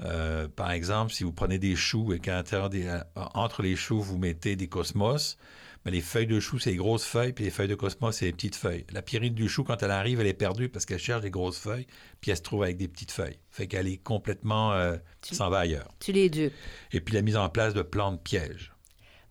Euh, 0.00 0.48
par 0.48 0.70
exemple, 0.72 1.12
si 1.12 1.24
vous 1.24 1.32
prenez 1.32 1.58
des 1.58 1.76
choux 1.76 2.12
et 2.12 2.18
qu'à 2.18 2.34
l'intérieur 2.34 2.70
des, 2.70 2.86
euh, 2.86 3.00
entre 3.14 3.62
les 3.62 3.76
choux, 3.76 4.00
vous 4.00 4.18
mettez 4.18 4.56
des 4.56 4.66
cosmos, 4.66 5.38
Mais 5.84 5.90
les 5.90 6.00
feuilles 6.00 6.26
de 6.26 6.38
chou, 6.38 6.58
c'est 6.58 6.70
les 6.70 6.76
grosses 6.76 7.04
feuilles, 7.04 7.32
puis 7.32 7.44
les 7.44 7.50
feuilles 7.50 7.68
de 7.68 7.74
cosmos, 7.74 8.16
c'est 8.16 8.26
les 8.26 8.32
petites 8.32 8.54
feuilles. 8.54 8.84
La 8.92 9.02
pyrite 9.02 9.34
du 9.34 9.48
chou, 9.48 9.64
quand 9.64 9.82
elle 9.82 9.90
arrive, 9.90 10.20
elle 10.20 10.26
est 10.26 10.34
perdue 10.34 10.68
parce 10.68 10.86
qu'elle 10.86 10.98
cherche 10.98 11.22
des 11.22 11.30
grosses 11.30 11.58
feuilles, 11.58 11.86
puis 12.20 12.30
elle 12.30 12.36
se 12.36 12.42
trouve 12.42 12.62
avec 12.62 12.76
des 12.76 12.88
petites 12.88 13.10
feuilles. 13.10 13.38
Fait 13.50 13.66
qu'elle 13.66 13.88
est 13.88 13.96
complètement... 13.96 14.72
Euh, 14.72 14.96
s'en 15.22 15.50
va 15.50 15.60
ailleurs. 15.60 15.92
Tu 15.98 16.12
les 16.12 16.30
dupes. 16.30 16.52
Et 16.92 17.00
puis 17.00 17.14
la 17.14 17.22
mise 17.22 17.36
en 17.36 17.48
place 17.48 17.74
de 17.74 17.82
plantes 17.82 18.22
pièges. 18.22 18.72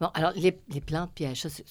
Bon, 0.01 0.08
alors, 0.13 0.34
les, 0.36 0.51
plantes 0.81 1.13
pièges, 1.13 1.41
ça, 1.41 1.50
c'est... 1.50 1.65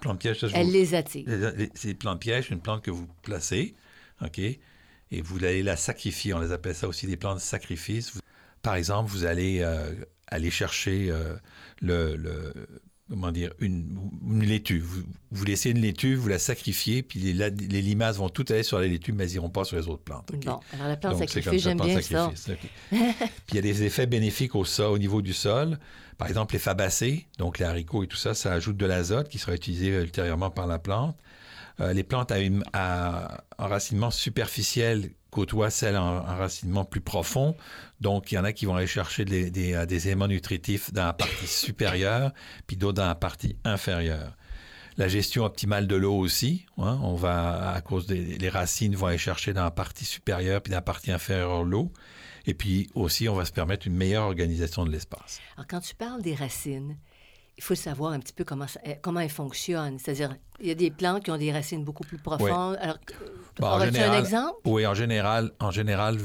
Plantes 0.00 0.20
pièges, 0.20 0.40
ça, 0.40 0.46
Elles 0.54 0.70
les 0.70 0.94
attirent. 0.94 1.26
C'est 1.74 1.88
des 1.88 1.94
plantes 1.94 2.20
pièges, 2.20 2.50
une 2.50 2.60
plante 2.60 2.82
que 2.82 2.90
vous 2.90 3.06
placez, 3.22 3.74
OK? 4.22 4.38
Et 4.38 5.20
vous 5.20 5.44
allez 5.44 5.62
la 5.62 5.76
sacrifier. 5.76 6.32
On 6.32 6.40
les 6.40 6.52
appelle 6.52 6.74
ça 6.74 6.88
aussi 6.88 7.06
des 7.06 7.18
plantes 7.18 7.36
de 7.36 7.42
sacrifice. 7.42 8.18
Par 8.62 8.76
exemple, 8.76 9.10
vous 9.10 9.24
allez 9.26 9.60
euh, 9.60 9.92
aller 10.28 10.50
chercher 10.50 11.10
euh, 11.10 11.36
le, 11.80 12.54
comment 13.10 13.32
dire, 13.32 13.52
une, 13.58 13.98
laitue. 14.42 14.82
Vous, 15.30 15.44
laissez 15.44 15.70
une 15.70 15.80
laitue, 15.80 16.14
vous 16.14 16.28
la 16.28 16.38
sacrifiez, 16.38 17.02
puis 17.02 17.20
les, 17.20 17.50
les, 17.50 17.82
limaces 17.82 18.16
vont 18.16 18.28
toutes 18.28 18.50
aller 18.50 18.62
sur 18.62 18.78
la 18.78 18.86
laitue, 18.86 19.12
mais 19.12 19.24
elles 19.24 19.32
n'iront 19.32 19.50
pas 19.50 19.64
sur 19.64 19.76
les 19.76 19.88
autres 19.88 20.02
plantes. 20.02 20.32
Bon, 20.32 20.60
alors 20.72 20.88
la 20.88 20.96
plante 20.96 21.18
sacrifiée, 21.18 21.58
j'aime 21.58 21.80
bien 21.80 22.00
ça. 22.00 22.30
puis 22.90 22.98
il 23.50 23.54
y 23.56 23.58
a 23.58 23.62
des 23.62 23.82
effets 23.82 24.06
bénéfiques 24.06 24.54
au, 24.54 24.64
sol, 24.64 24.92
au 24.92 24.98
niveau 24.98 25.22
du 25.22 25.32
sol. 25.32 25.78
Par 26.18 26.28
exemple, 26.28 26.54
les 26.54 26.60
fabacées, 26.60 27.26
donc 27.38 27.58
les 27.58 27.64
haricots 27.64 28.04
et 28.04 28.06
tout 28.06 28.16
ça, 28.16 28.34
ça 28.34 28.52
ajoute 28.52 28.76
de 28.76 28.86
l'azote 28.86 29.28
qui 29.28 29.38
sera 29.38 29.54
utilisé 29.54 29.88
ultérieurement 29.88 30.50
par 30.50 30.66
la 30.66 30.78
plante. 30.78 31.16
Euh, 31.80 31.92
les 31.92 32.02
plantes 32.02 32.32
à, 32.72 33.44
enracinement 33.58 34.10
superficiel 34.10 35.10
côtoient 35.30 35.70
celles 35.70 35.96
en 35.96 36.18
enracinement 36.18 36.84
plus 36.84 37.00
profond. 37.00 37.56
Donc, 38.00 38.32
il 38.32 38.34
y 38.34 38.38
en 38.38 38.44
a 38.44 38.52
qui 38.52 38.66
vont 38.66 38.76
aller 38.76 38.86
chercher 38.86 39.24
des, 39.24 40.06
éléments 40.06 40.28
nutritifs 40.28 40.92
dans 40.92 41.06
la 41.06 41.12
partie 41.14 41.46
supérieure, 41.46 42.32
puis 42.66 42.76
d'autres 42.76 42.98
dans 42.98 43.06
la 43.06 43.14
partie 43.14 43.56
inférieure. 43.64 44.36
La 44.98 45.08
gestion 45.08 45.44
optimale 45.44 45.86
de 45.86 45.96
l'eau 45.96 46.18
aussi. 46.18 46.66
Hein, 46.76 47.00
on 47.02 47.14
va, 47.14 47.72
à 47.72 47.80
cause 47.80 48.06
des 48.06 48.36
les 48.36 48.48
racines, 48.50 48.94
vont 48.94 49.06
aller 49.06 49.16
chercher 49.16 49.54
dans 49.54 49.64
la 49.64 49.70
partie 49.70 50.04
supérieure 50.04 50.60
puis 50.60 50.70
dans 50.70 50.76
la 50.76 50.82
partie 50.82 51.10
inférieure 51.10 51.64
l'eau. 51.64 51.90
Et 52.44 52.52
puis 52.54 52.90
aussi, 52.94 53.28
on 53.28 53.34
va 53.34 53.46
se 53.46 53.52
permettre 53.52 53.86
une 53.86 53.96
meilleure 53.96 54.24
organisation 54.24 54.84
de 54.84 54.90
l'espace. 54.90 55.40
Alors, 55.56 55.66
quand 55.66 55.80
tu 55.80 55.94
parles 55.94 56.20
des 56.20 56.34
racines, 56.34 56.96
il 57.62 57.64
faut 57.64 57.74
savoir 57.76 58.12
un 58.12 58.18
petit 58.18 58.32
peu 58.32 58.42
comment, 58.42 58.66
eh, 58.84 58.96
comment 59.00 59.20
elles 59.20 59.30
fonctionnent. 59.30 59.96
C'est-à-dire, 60.00 60.34
il 60.58 60.66
y 60.66 60.72
a 60.72 60.74
des 60.74 60.90
plantes 60.90 61.22
qui 61.22 61.30
ont 61.30 61.36
des 61.36 61.52
racines 61.52 61.84
beaucoup 61.84 62.02
plus 62.02 62.18
profondes. 62.18 62.76
Alors, 62.80 62.98
bon, 63.60 63.78
tu 63.88 64.00
un 64.00 64.18
exemple? 64.18 64.56
Oui, 64.64 64.84
en 64.84 64.94
général, 64.94 65.52
en 65.60 65.70
général 65.70 66.18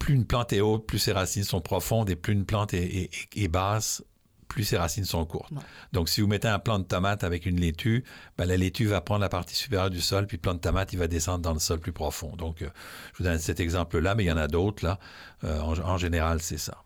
plus 0.00 0.14
une 0.14 0.26
plante 0.26 0.52
est 0.52 0.60
haute, 0.60 0.84
plus 0.84 0.98
ses 0.98 1.12
racines 1.12 1.44
sont 1.44 1.60
profondes, 1.60 2.10
et 2.10 2.16
plus 2.16 2.32
une 2.32 2.44
plante 2.44 2.74
est, 2.74 3.48
basse, 3.48 4.02
plus 4.48 4.64
ses 4.64 4.76
racines 4.76 5.04
sont 5.04 5.24
courtes. 5.24 5.52
Donc, 5.92 6.08
si 6.08 6.20
vous 6.20 6.26
mettez 6.26 6.48
un 6.48 6.58
plant 6.58 6.80
de 6.80 6.84
tomate 6.84 7.22
avec 7.22 7.46
une 7.46 7.60
laitue, 7.60 8.02
ben, 8.36 8.46
la 8.46 8.56
laitue 8.56 8.86
va 8.86 9.00
prendre 9.00 9.20
la 9.20 9.28
partie 9.28 9.54
supérieure 9.54 9.90
du 9.90 10.00
sol, 10.00 10.26
puis 10.26 10.36
le 10.36 10.40
plant 10.40 10.54
de 10.54 10.58
tomate, 10.58 10.92
il 10.92 10.98
va 10.98 11.06
descendre 11.06 11.42
dans 11.42 11.52
le 11.52 11.60
sol 11.60 11.78
plus 11.78 11.92
profond. 11.92 12.34
Donc, 12.34 12.62
euh, 12.62 12.70
je 13.12 13.18
vous 13.18 13.24
donne 13.24 13.38
cet 13.38 13.60
exemple-là, 13.60 14.16
mais 14.16 14.24
il 14.24 14.26
y 14.26 14.32
en 14.32 14.36
a 14.36 14.48
d'autres, 14.48 14.84
là. 14.84 14.98
Euh, 15.44 15.60
en, 15.60 15.96
général, 15.96 16.42
c'est 16.42 16.58
ça. 16.58 16.82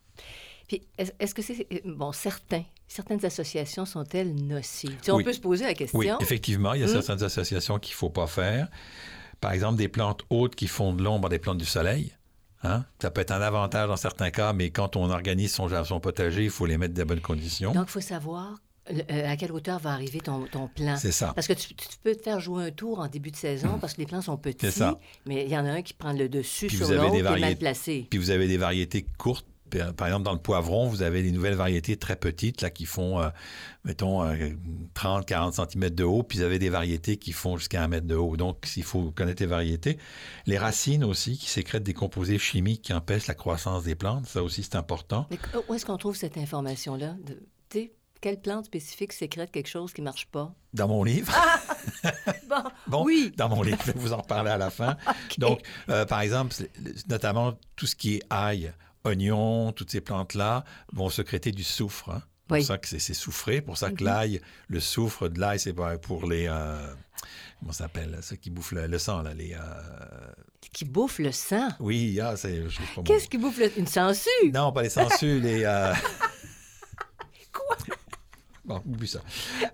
Puis, 0.70 0.82
est-ce 0.96 1.34
que 1.34 1.42
c'est... 1.42 1.66
Bon, 1.84 2.12
certains 2.12 2.62
certaines 2.86 3.24
associations 3.26 3.84
sont-elles 3.84 4.32
nocives? 4.32 5.00
On 5.08 5.20
peut 5.20 5.32
se 5.32 5.40
poser 5.40 5.64
la 5.64 5.74
question. 5.74 5.98
Oui, 5.98 6.08
effectivement, 6.20 6.74
il 6.74 6.80
y 6.80 6.84
a 6.84 6.86
hum? 6.86 6.92
certaines 6.92 7.24
associations 7.24 7.80
qu'il 7.80 7.94
ne 7.94 7.96
faut 7.96 8.08
pas 8.08 8.28
faire. 8.28 8.68
Par 9.40 9.50
exemple, 9.50 9.78
des 9.78 9.88
plantes 9.88 10.22
hautes 10.30 10.54
qui 10.54 10.68
font 10.68 10.92
de 10.92 11.02
l'ombre 11.02 11.26
à 11.26 11.28
des 11.28 11.40
plantes 11.40 11.58
du 11.58 11.64
soleil. 11.64 12.12
Hein? 12.62 12.84
Ça 13.02 13.10
peut 13.10 13.20
être 13.20 13.32
un 13.32 13.40
avantage 13.40 13.88
dans 13.88 13.96
certains 13.96 14.30
cas, 14.30 14.52
mais 14.52 14.70
quand 14.70 14.94
on 14.94 15.10
organise 15.10 15.52
son, 15.52 15.68
son 15.84 15.98
potager, 15.98 16.44
il 16.44 16.50
faut 16.50 16.66
les 16.66 16.78
mettre 16.78 16.94
dans 16.94 17.02
de 17.02 17.08
bonnes 17.08 17.20
conditions. 17.20 17.72
Donc, 17.72 17.86
il 17.88 17.92
faut 17.92 18.00
savoir 18.00 18.54
euh, 18.92 19.28
à 19.28 19.36
quelle 19.36 19.50
hauteur 19.50 19.80
va 19.80 19.90
arriver 19.90 20.20
ton, 20.20 20.46
ton 20.52 20.68
plan. 20.68 20.96
C'est 20.98 21.10
ça. 21.10 21.32
Parce 21.34 21.48
que 21.48 21.52
tu, 21.54 21.74
peux 22.04 22.14
te 22.14 22.22
faire 22.22 22.38
jouer 22.38 22.66
un 22.66 22.70
tour 22.70 23.00
en 23.00 23.08
début 23.08 23.32
de 23.32 23.36
saison 23.36 23.80
parce 23.80 23.94
que 23.94 24.02
les 24.02 24.06
plants 24.06 24.22
sont 24.22 24.36
petits, 24.36 24.70
ça. 24.70 25.00
mais 25.26 25.46
il 25.46 25.50
y 25.50 25.58
en 25.58 25.66
a 25.66 25.70
un 25.70 25.82
qui 25.82 25.94
prend 25.94 26.12
le 26.12 26.28
dessus 26.28 26.70
sur 26.70 26.88
l'autre 26.92 27.16
et 27.16 27.22
mal 27.22 27.56
placé. 27.56 28.06
Puis 28.08 28.20
vous 28.20 28.30
avez 28.30 28.46
des 28.46 28.56
variétés 28.56 29.04
courtes 29.18 29.46
par 29.96 30.08
exemple, 30.08 30.24
dans 30.24 30.32
le 30.32 30.38
poivron, 30.38 30.88
vous 30.88 31.02
avez 31.02 31.22
des 31.22 31.32
nouvelles 31.32 31.54
variétés 31.54 31.96
très 31.96 32.16
petites, 32.16 32.62
là, 32.62 32.70
qui 32.70 32.86
font, 32.86 33.20
euh, 33.20 33.28
mettons, 33.84 34.24
30, 34.94 35.26
40 35.26 35.54
cm 35.54 35.90
de 35.90 36.04
haut, 36.04 36.22
puis 36.22 36.38
vous 36.38 36.44
avez 36.44 36.58
des 36.58 36.68
variétés 36.68 37.16
qui 37.16 37.32
font 37.32 37.56
jusqu'à 37.56 37.82
un 37.82 37.88
mètre 37.88 38.06
de 38.06 38.16
haut. 38.16 38.36
Donc, 38.36 38.66
il 38.76 38.82
faut 38.82 39.10
connaître 39.10 39.42
les 39.42 39.48
variétés. 39.48 39.98
Les 40.46 40.58
racines 40.58 41.04
aussi, 41.04 41.38
qui 41.38 41.48
sécrètent 41.48 41.82
des 41.82 41.94
composés 41.94 42.38
chimiques 42.38 42.82
qui 42.82 42.92
empêchent 42.92 43.26
la 43.26 43.34
croissance 43.34 43.84
des 43.84 43.94
plantes, 43.94 44.26
ça 44.26 44.42
aussi, 44.42 44.62
c'est 44.62 44.76
important. 44.76 45.26
Mais 45.30 45.38
où 45.68 45.74
est-ce 45.74 45.86
qu'on 45.86 45.98
trouve 45.98 46.16
cette 46.16 46.38
information-là? 46.38 47.16
De, 47.26 47.36
quelle 48.20 48.40
plante 48.40 48.66
spécifique 48.66 49.12
sécrète 49.12 49.50
quelque 49.50 49.68
chose 49.68 49.92
qui 49.92 50.02
ne 50.02 50.04
marche 50.04 50.26
pas? 50.26 50.54
Dans 50.74 50.88
mon 50.88 51.04
livre. 51.04 51.32
Ah! 52.52 52.64
bon, 52.86 53.04
oui. 53.04 53.32
Dans 53.36 53.48
mon 53.48 53.62
livre, 53.62 53.78
je 53.86 53.92
vais 53.92 53.98
vous 53.98 54.12
en 54.12 54.18
reparler 54.18 54.50
à 54.50 54.58
la 54.58 54.70
fin. 54.70 54.96
Donc, 55.38 55.60
euh, 55.88 56.04
par 56.04 56.20
exemple, 56.20 56.54
notamment 57.08 57.54
tout 57.76 57.86
ce 57.86 57.96
qui 57.96 58.16
est 58.16 58.22
ail 58.28 58.72
oignons, 59.04 59.72
toutes 59.72 59.90
ces 59.90 60.00
plantes-là 60.00 60.64
vont 60.92 61.10
sécréter 61.10 61.52
du 61.52 61.64
soufre. 61.64 62.10
Hein. 62.10 62.22
C'est 62.48 62.56
pour 62.56 62.66
ça 62.66 62.78
que 62.78 62.88
c'est 62.88 63.14
soufré, 63.14 63.60
pour 63.60 63.78
ça 63.78 63.90
que 63.90 64.02
mhm. 64.02 64.10
l'ail, 64.10 64.40
le 64.68 64.80
soufre 64.80 65.28
de 65.28 65.38
l'ail, 65.38 65.60
c'est 65.60 65.74
pour 66.02 66.28
les... 66.28 66.46
Euh, 66.48 66.92
comment 67.60 67.72
ça 67.72 67.84
s'appelle? 67.84 68.18
Ceux 68.22 68.36
qui 68.36 68.50
bouffent 68.50 68.72
le, 68.72 68.98
sang, 68.98 69.22
là, 69.22 69.34
les... 69.34 69.54
Euh, 69.54 69.58
qui 70.72 70.84
bouffent 70.84 71.20
le 71.20 71.32
sang? 71.32 71.68
Oui, 71.78 72.18
ah, 72.20 72.36
c'est... 72.36 72.64
Qu'est-ce 73.04 73.28
qui 73.28 73.38
bouffe 73.38 73.58
le... 73.58 73.78
Une 73.78 73.86
sangsue? 73.86 74.28
Non, 74.52 74.72
pas 74.72 74.82
les 74.82 74.90
sangsues, 74.90 75.40
les... 75.40 75.64
Euh, 75.64 75.94
Bon, 78.70 78.80
oublie 78.86 79.08
ça. 79.08 79.18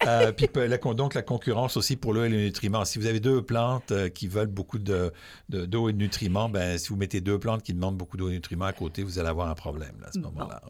Euh, 0.07 0.33
puis 0.33 0.49
donc, 0.95 1.13
la 1.13 1.21
concurrence 1.21 1.77
aussi 1.77 1.97
pour 1.97 2.15
l'eau 2.15 2.25
et 2.25 2.31
les 2.31 2.47
nutriments. 2.47 2.87
Si 2.87 2.99
vous 2.99 3.05
avez 3.05 3.21
deux 3.21 3.43
plantes 3.43 3.93
euh, 3.93 4.09
qui 4.09 4.27
veulent 4.27 4.47
beaucoup 4.47 4.79
d'eau 4.79 5.11
de, 5.51 5.65
et 5.65 5.93
de 5.93 5.99
nutriments, 5.99 6.49
ben, 6.49 6.79
si 6.79 6.89
vous 6.89 6.97
mettez 6.97 7.21
deux 7.21 7.39
plantes 7.39 7.63
qui 7.63 7.75
demandent 7.75 7.99
beaucoup 7.99 8.17
d'eau 8.17 8.29
et 8.29 8.31
de 8.31 8.37
nutriments 8.37 8.65
à 8.65 8.73
côté, 8.73 9.03
vous 9.03 9.19
allez 9.19 9.29
avoir 9.29 9.51
un 9.51 9.55
problème 9.55 10.03
à 10.07 10.13
ce 10.13 10.19
moment-là. 10.21 10.63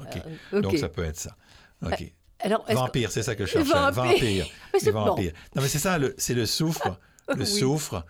Euh, 0.53 0.61
donc, 0.61 0.77
ça 0.77 0.89
peut 0.89 1.05
être 1.05 1.21
ça. 1.21 1.37
OK. 1.85 2.13
Alors, 2.41 2.67
vampire, 2.69 3.13
c'est 3.13 3.23
ça 3.23 3.37
que 3.37 3.47
je 3.47 3.53
cherchais. 3.53 3.73
Vampire. 3.93 4.47
vampire. 4.93 5.33
Non, 5.55 5.63
mais 5.63 5.69
c'est 5.69 5.79
ça, 5.79 5.97
c'est 6.19 6.35
le 6.35 6.47
soufre. 6.47 6.99
Le 7.37 7.45
soufre 7.45 8.05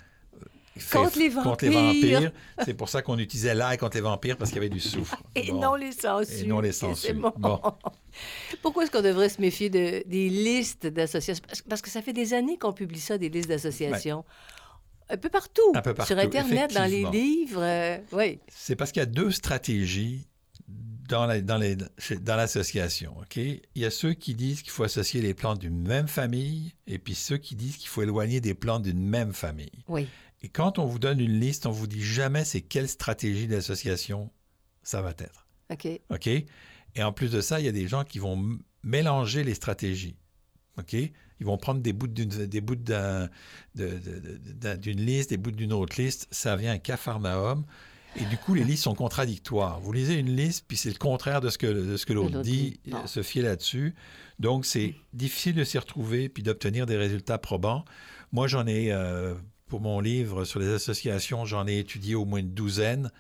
contre 0.92 1.18
les 1.18 1.28
vampires. 1.28 2.33
C'est 2.64 2.75
pour 2.75 2.88
ça 2.88 3.02
qu'on 3.02 3.18
utilisait 3.18 3.54
l'ail 3.54 3.78
contre 3.78 3.97
les 3.97 4.02
vampires, 4.02 4.37
parce 4.37 4.50
qu'il 4.50 4.62
y 4.62 4.64
avait 4.64 4.68
du 4.68 4.80
soufre. 4.80 5.21
Et 5.35 5.52
non 5.52 5.75
les 5.75 5.92
sangsues. 5.92 6.45
Et 6.45 6.47
non 6.47 6.61
les 6.61 6.73
sangsues. 6.73 7.14
Bon. 7.14 7.61
Pourquoi 8.62 8.85
est-ce 8.85 8.90
qu'on 8.90 9.02
devrait 9.02 9.28
se 9.28 9.40
méfier 9.40 9.71
de, 9.71 10.02
des 10.06 10.28
listes 10.28 10.87
d'associations? 10.87 11.45
Parce 11.68 11.83
que 11.83 11.90
ça 11.90 12.02
fait 12.02 12.12
des 12.12 12.35
années 12.35 12.59
qu'on 12.59 12.73
publie 12.73 13.00
ça, 13.00 13.18
des 13.18 13.28
listes 13.28 13.49
d'associations. 13.49 14.25
Un 15.09 15.16
peu 15.16 15.28
partout. 15.28 15.73
Un 15.75 15.83
peu 15.83 15.95
partout. 15.95 16.12
Sur 16.12 16.18
Internet, 16.18 16.75
dans 16.75 16.90
les 16.90 17.04
livres. 17.04 17.62
Euh, 17.62 17.99
oui. 18.12 18.40
C'est 18.49 18.75
parce 18.75 18.90
qu'il 18.90 19.00
y 19.00 19.04
a 19.04 19.06
deux 19.06 19.30
stratégies 19.30 20.26
dans, 21.09 21.42
dans, 21.42 22.37
l'association. 22.37 23.16
OK? 23.18 23.37
Il 23.37 23.62
y 23.75 23.85
a 23.85 23.90
ceux 23.90 24.14
qui 24.14 24.35
disent 24.35 24.62
qu'il 24.62 24.73
faut 24.73 24.85
associer 24.85 25.21
les 25.21 25.35
plantes 25.35 25.61
d'une 25.61 25.80
même 25.87 26.09
famille 26.09 26.75
et 26.87 26.99
puis 26.99 27.14
ceux 27.14 27.37
qui 27.37 27.54
disent 27.54 27.76
qu'il 27.76 27.88
faut 27.88 28.02
éloigner 28.02 28.40
des 28.40 28.54
plantes 28.54 28.83
d'une 28.83 29.06
même 29.06 29.33
famille. 29.33 29.85
Oui. 29.88 30.09
Et 30.47 30.49
quand 30.49 30.79
on 30.79 30.87
vous 30.87 31.00
donne 31.00 31.19
une 31.19 31.41
liste, 31.41 31.67
on 31.67 31.73
vous 31.73 31.88
dit 31.88 32.05
jamais 32.05 32.45
c'est 32.45 32.61
quelle 32.61 32.88
stratégie 32.88 33.49
d'association 33.49 34.31
ça 34.85 35.03
va 35.03 35.11
être. 35.19 35.49
OK. 35.73 35.88
OK? 36.09 36.29
Et 36.29 37.03
en 37.03 37.12
plus 37.12 37.33
de 37.33 37.41
ça, 37.41 37.59
il 37.59 37.67
y 37.67 37.69
a 37.69 37.73
des 37.73 37.88
gens 37.88 38.05
qui 38.05 38.21
vont 38.21 38.57
mélanger 38.85 39.43
les 39.43 39.55
stratégies. 39.55 40.15
OK? 40.79 40.93
Ils 40.93 41.11
vont 41.41 41.59
prendre 41.59 41.81
des 41.81 41.93
bouts 41.93 42.07
d'une, 42.07 42.29
des 42.29 42.61
bouts 42.61 42.76
d'une 42.76 43.29
liste, 45.05 45.31
des 45.31 45.37
bouts 45.37 45.50
d'une 45.50 45.73
autre 45.73 46.00
liste. 46.00 46.29
Ça 46.31 46.55
vient 46.55 46.71
un 46.75 46.79
cafarnaum. 46.79 47.65
Et 48.15 48.25
du 48.26 48.37
coup, 48.38 48.55
les 48.55 48.62
listes 48.71 48.85
sont 48.85 48.95
contradictoires. 48.95 49.81
Vous 49.81 49.93
lisez 49.93 50.15
une 50.15 50.37
liste, 50.37 50.65
puis 50.69 50.76
c'est 50.76 50.91
le 50.91 50.99
contraire 50.99 51.41
de 51.41 51.50
ce 51.50 51.59
que, 51.59 51.67
de 51.67 51.97
que 51.97 52.12
l'autre 52.12 52.41
dit, 52.41 52.79
se 53.07 53.25
fier 53.25 53.43
là-dessus. 53.43 53.97
Donc, 54.38 54.65
c'est 54.65 54.95
difficile 55.12 55.57
de 55.57 55.65
s'y 55.65 55.76
retrouver, 55.76 56.29
puis 56.29 56.45
d'obtenir 56.45 56.87
des 56.87 56.97
résultats 56.97 57.38
probants. 57.38 57.85
Moi, 58.31 58.47
j'en 58.47 58.69
ai, 58.69 58.93
euh, 58.93 59.35
pour 59.68 59.80
mon 59.80 60.00
livre 60.00 60.44
sur 60.44 60.61
les 60.61 60.68
associations, 60.68 61.44
j'en 61.44 61.66
ai 61.66 61.78
étudié 61.78 62.14
au 62.14 62.25
moins 62.25 62.40
une 62.40 62.52
douzaine. 62.52 63.11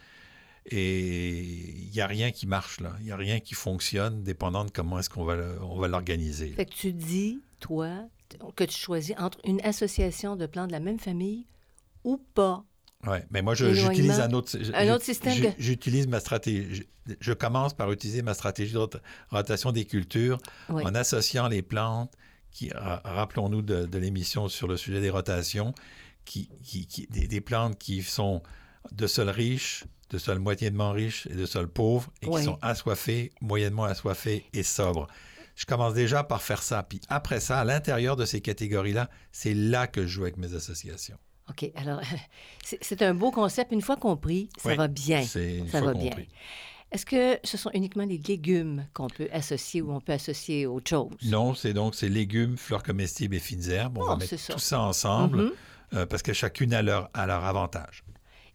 Et 0.68 1.38
il 1.38 1.90
n'y 1.92 2.00
a 2.00 2.06
rien 2.06 2.32
qui 2.32 2.46
marche 2.46 2.80
là. 2.80 2.96
Il 3.00 3.06
n'y 3.06 3.12
a 3.12 3.16
rien 3.16 3.38
qui 3.38 3.54
fonctionne, 3.54 4.22
dépendant 4.24 4.64
de 4.64 4.70
comment 4.70 4.98
est-ce 4.98 5.08
qu'on 5.08 5.24
va, 5.24 5.36
on 5.62 5.78
va 5.78 5.86
l'organiser. 5.86 6.52
Fait 6.52 6.66
que 6.66 6.74
tu 6.74 6.92
dis, 6.92 7.40
toi, 7.60 8.08
que 8.56 8.64
tu 8.64 8.76
choisis 8.76 9.14
entre 9.18 9.38
une 9.44 9.60
association 9.60 10.34
de 10.34 10.46
plants 10.46 10.66
de 10.66 10.72
la 10.72 10.80
même 10.80 10.98
famille 10.98 11.46
ou 12.02 12.20
pas. 12.34 12.64
Oui, 13.06 13.18
mais 13.30 13.42
moi, 13.42 13.54
j'utilise 13.54 14.18
un 14.18 14.32
autre, 14.32 14.58
un 14.74 14.88
autre 14.92 15.04
système. 15.04 15.54
J'utilise 15.58 16.08
ma 16.08 16.18
stratégie. 16.18 16.88
Je 17.20 17.32
commence 17.32 17.72
par 17.72 17.92
utiliser 17.92 18.22
ma 18.22 18.34
stratégie 18.34 18.72
de 18.72 18.80
rotation 19.30 19.70
des 19.70 19.84
cultures 19.84 20.38
en 20.68 20.94
associant 20.96 21.46
les 21.46 21.62
plantes 21.62 22.12
qui, 22.50 22.70
rappelons-nous 22.74 23.62
de 23.62 23.98
l'émission 23.98 24.48
sur 24.48 24.66
le 24.66 24.76
sujet 24.76 25.00
des 25.00 25.10
rotations, 25.10 25.74
qui, 26.26 27.08
des, 27.10 27.40
plantes 27.40 27.78
qui 27.78 28.02
sont 28.02 28.42
de 28.92 29.06
sol 29.06 29.30
riche, 29.30 29.84
de 30.10 30.18
sol 30.18 30.38
moyennement 30.38 30.92
riche 30.92 31.26
et 31.30 31.34
de 31.34 31.46
sol 31.46 31.68
pauvre, 31.68 32.12
et 32.20 32.28
qui 32.28 32.42
sont 32.42 32.58
assoiffées, 32.60 33.32
moyennement 33.40 33.84
assoiffées 33.84 34.44
et 34.52 34.62
sobres. 34.62 35.06
je 35.54 35.64
commence 35.64 35.94
déjà 35.94 36.22
par 36.22 36.42
faire 36.42 36.62
ça. 36.62 36.82
Puis 36.82 37.00
après 37.08 37.40
ça, 37.40 37.60
à 37.60 37.64
l'intérieur 37.64 38.16
de 38.16 38.26
ces 38.26 38.40
catégories-là, 38.40 39.08
c'est 39.32 39.54
là 39.54 39.86
que 39.86 40.02
je 40.02 40.08
joue 40.08 40.22
avec 40.22 40.36
mes 40.36 40.54
associations. 40.54 41.18
OK. 41.48 41.70
Alors, 41.74 42.00
c'est 42.64 43.02
un 43.02 43.14
beau 43.14 43.30
concept. 43.30 43.72
Une 43.72 43.82
fois 43.82 43.96
compris, 43.96 44.48
ça 44.58 44.74
va 44.74 44.88
bien. 44.88 45.22
Ça 45.24 45.80
va 45.80 45.94
bien. 45.94 46.10
Est-ce 46.92 47.04
que 47.04 47.38
ce 47.42 47.56
sont 47.56 47.70
uniquement 47.74 48.04
les 48.04 48.18
légumes 48.18 48.86
qu'on 48.94 49.08
peut 49.08 49.28
associer 49.32 49.82
ou 49.82 49.92
on 49.92 50.00
peut 50.00 50.12
associer 50.12 50.66
autre 50.66 50.88
chose? 50.88 51.10
Non, 51.24 51.52
c'est 51.54 51.72
donc 51.72 51.96
ces 51.96 52.08
légumes, 52.08 52.56
fleurs 52.56 52.84
comestibles 52.84 53.34
et 53.34 53.40
fines 53.40 53.68
herbes. 53.70 53.98
On 53.98 54.06
va 54.06 54.12
oh, 54.12 54.16
mettre 54.16 54.36
tout 54.36 54.58
ça 54.58 54.80
ensemble 54.80 55.42
mm-hmm. 55.42 55.52
Euh, 55.94 56.06
parce 56.06 56.22
que 56.22 56.32
chacune 56.32 56.74
a 56.74 56.82
leur, 56.82 57.10
a 57.14 57.26
leur 57.26 57.44
avantage. 57.44 58.04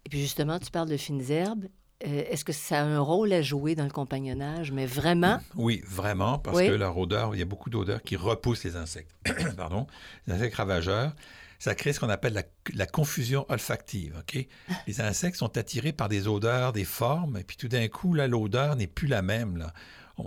Et 0.05 0.09
puis 0.09 0.19
justement, 0.19 0.59
tu 0.59 0.71
parles 0.71 0.89
de 0.89 0.97
fines 0.97 1.23
herbes. 1.29 1.65
Euh, 2.05 2.23
est-ce 2.29 2.43
que 2.43 2.53
ça 2.53 2.79
a 2.79 2.83
un 2.83 2.99
rôle 2.99 3.31
à 3.31 3.41
jouer 3.41 3.75
dans 3.75 3.83
le 3.83 3.91
compagnonnage, 3.91 4.71
mais 4.71 4.85
vraiment? 4.85 5.39
Oui, 5.55 5.83
vraiment, 5.87 6.39
parce 6.39 6.59
que 6.59 6.71
leur 6.71 6.97
odeur, 6.97 7.35
il 7.35 7.39
y 7.39 7.43
a 7.43 7.45
beaucoup 7.45 7.69
d'odeurs 7.69 8.01
qui 8.01 8.15
repoussent 8.15 8.63
les 8.63 8.75
insectes. 8.75 9.11
Pardon, 9.57 9.85
les 10.27 10.33
insectes 10.33 10.55
ravageurs. 10.55 11.13
Ça 11.59 11.75
crée 11.75 11.93
ce 11.93 11.99
qu'on 11.99 12.09
appelle 12.09 12.43
la, 12.73 12.85
confusion 12.87 13.45
olfactive. 13.49 14.15
Ok? 14.17 14.47
Les 14.87 14.99
insectes 14.99 15.37
sont 15.37 15.59
attirés 15.59 15.91
par 15.93 16.09
des 16.09 16.27
odeurs, 16.27 16.73
des 16.73 16.85
formes, 16.85 17.37
et 17.37 17.43
puis 17.43 17.55
tout 17.55 17.67
d'un 17.67 17.87
coup, 17.87 18.15
là, 18.15 18.27
l'odeur 18.27 18.75
n'est 18.75 18.87
plus 18.87 19.07
la 19.07 19.21
même. 19.21 19.57
Là. 19.57 19.71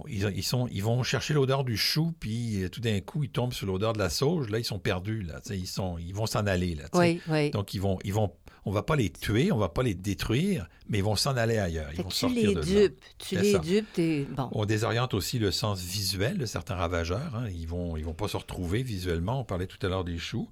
Ils, 0.08 0.42
sont, 0.42 0.66
ils 0.72 0.82
vont 0.82 1.02
chercher 1.02 1.34
l'odeur 1.34 1.64
du 1.64 1.76
chou, 1.76 2.14
puis 2.18 2.64
euh, 2.64 2.68
tout 2.68 2.80
d'un 2.80 3.00
coup, 3.00 3.22
ils 3.24 3.30
tombent 3.30 3.52
sur 3.52 3.66
l'odeur 3.66 3.92
de 3.92 3.98
la 3.98 4.10
sauge. 4.10 4.48
Là, 4.50 4.58
ils 4.58 4.64
sont 4.64 4.78
perdus. 4.78 5.22
Là, 5.22 5.40
ils, 5.50 5.66
sont, 5.66 5.98
ils 5.98 6.14
vont 6.14 6.26
s'en 6.26 6.46
aller. 6.46 6.74
Là, 6.74 6.84
oui, 6.94 7.20
oui. 7.28 7.50
Donc, 7.50 7.74
ils 7.74 7.80
vont, 7.80 7.98
ils 8.04 8.12
vont 8.12 8.32
on 8.66 8.70
va 8.70 8.82
pas 8.82 8.96
les 8.96 9.10
tuer, 9.10 9.52
on 9.52 9.58
va 9.58 9.68
pas 9.68 9.82
les 9.82 9.94
détruire, 9.94 10.68
mais 10.88 10.98
ils 10.98 11.04
vont 11.04 11.16
s'en 11.16 11.36
aller 11.36 11.58
ailleurs. 11.58 11.90
Ils 11.92 12.02
vont 12.02 12.08
tu 12.08 12.28
les 12.28 12.54
dupes, 12.54 12.98
tu 13.18 13.36
les 13.38 13.58
dupes, 13.58 14.34
bon. 14.34 14.48
On 14.52 14.64
désoriente 14.64 15.12
aussi 15.12 15.38
le 15.38 15.50
sens 15.50 15.82
visuel 15.82 16.38
de 16.38 16.46
certains 16.46 16.74
ravageurs. 16.74 17.34
Hein. 17.34 17.48
Ils 17.50 17.68
vont, 17.68 17.96
ils 17.96 18.04
vont 18.04 18.14
pas 18.14 18.28
se 18.28 18.36
retrouver 18.36 18.82
visuellement. 18.82 19.40
On 19.40 19.44
parlait 19.44 19.66
tout 19.66 19.84
à 19.84 19.90
l'heure 19.90 20.04
des 20.04 20.18
choux. 20.18 20.48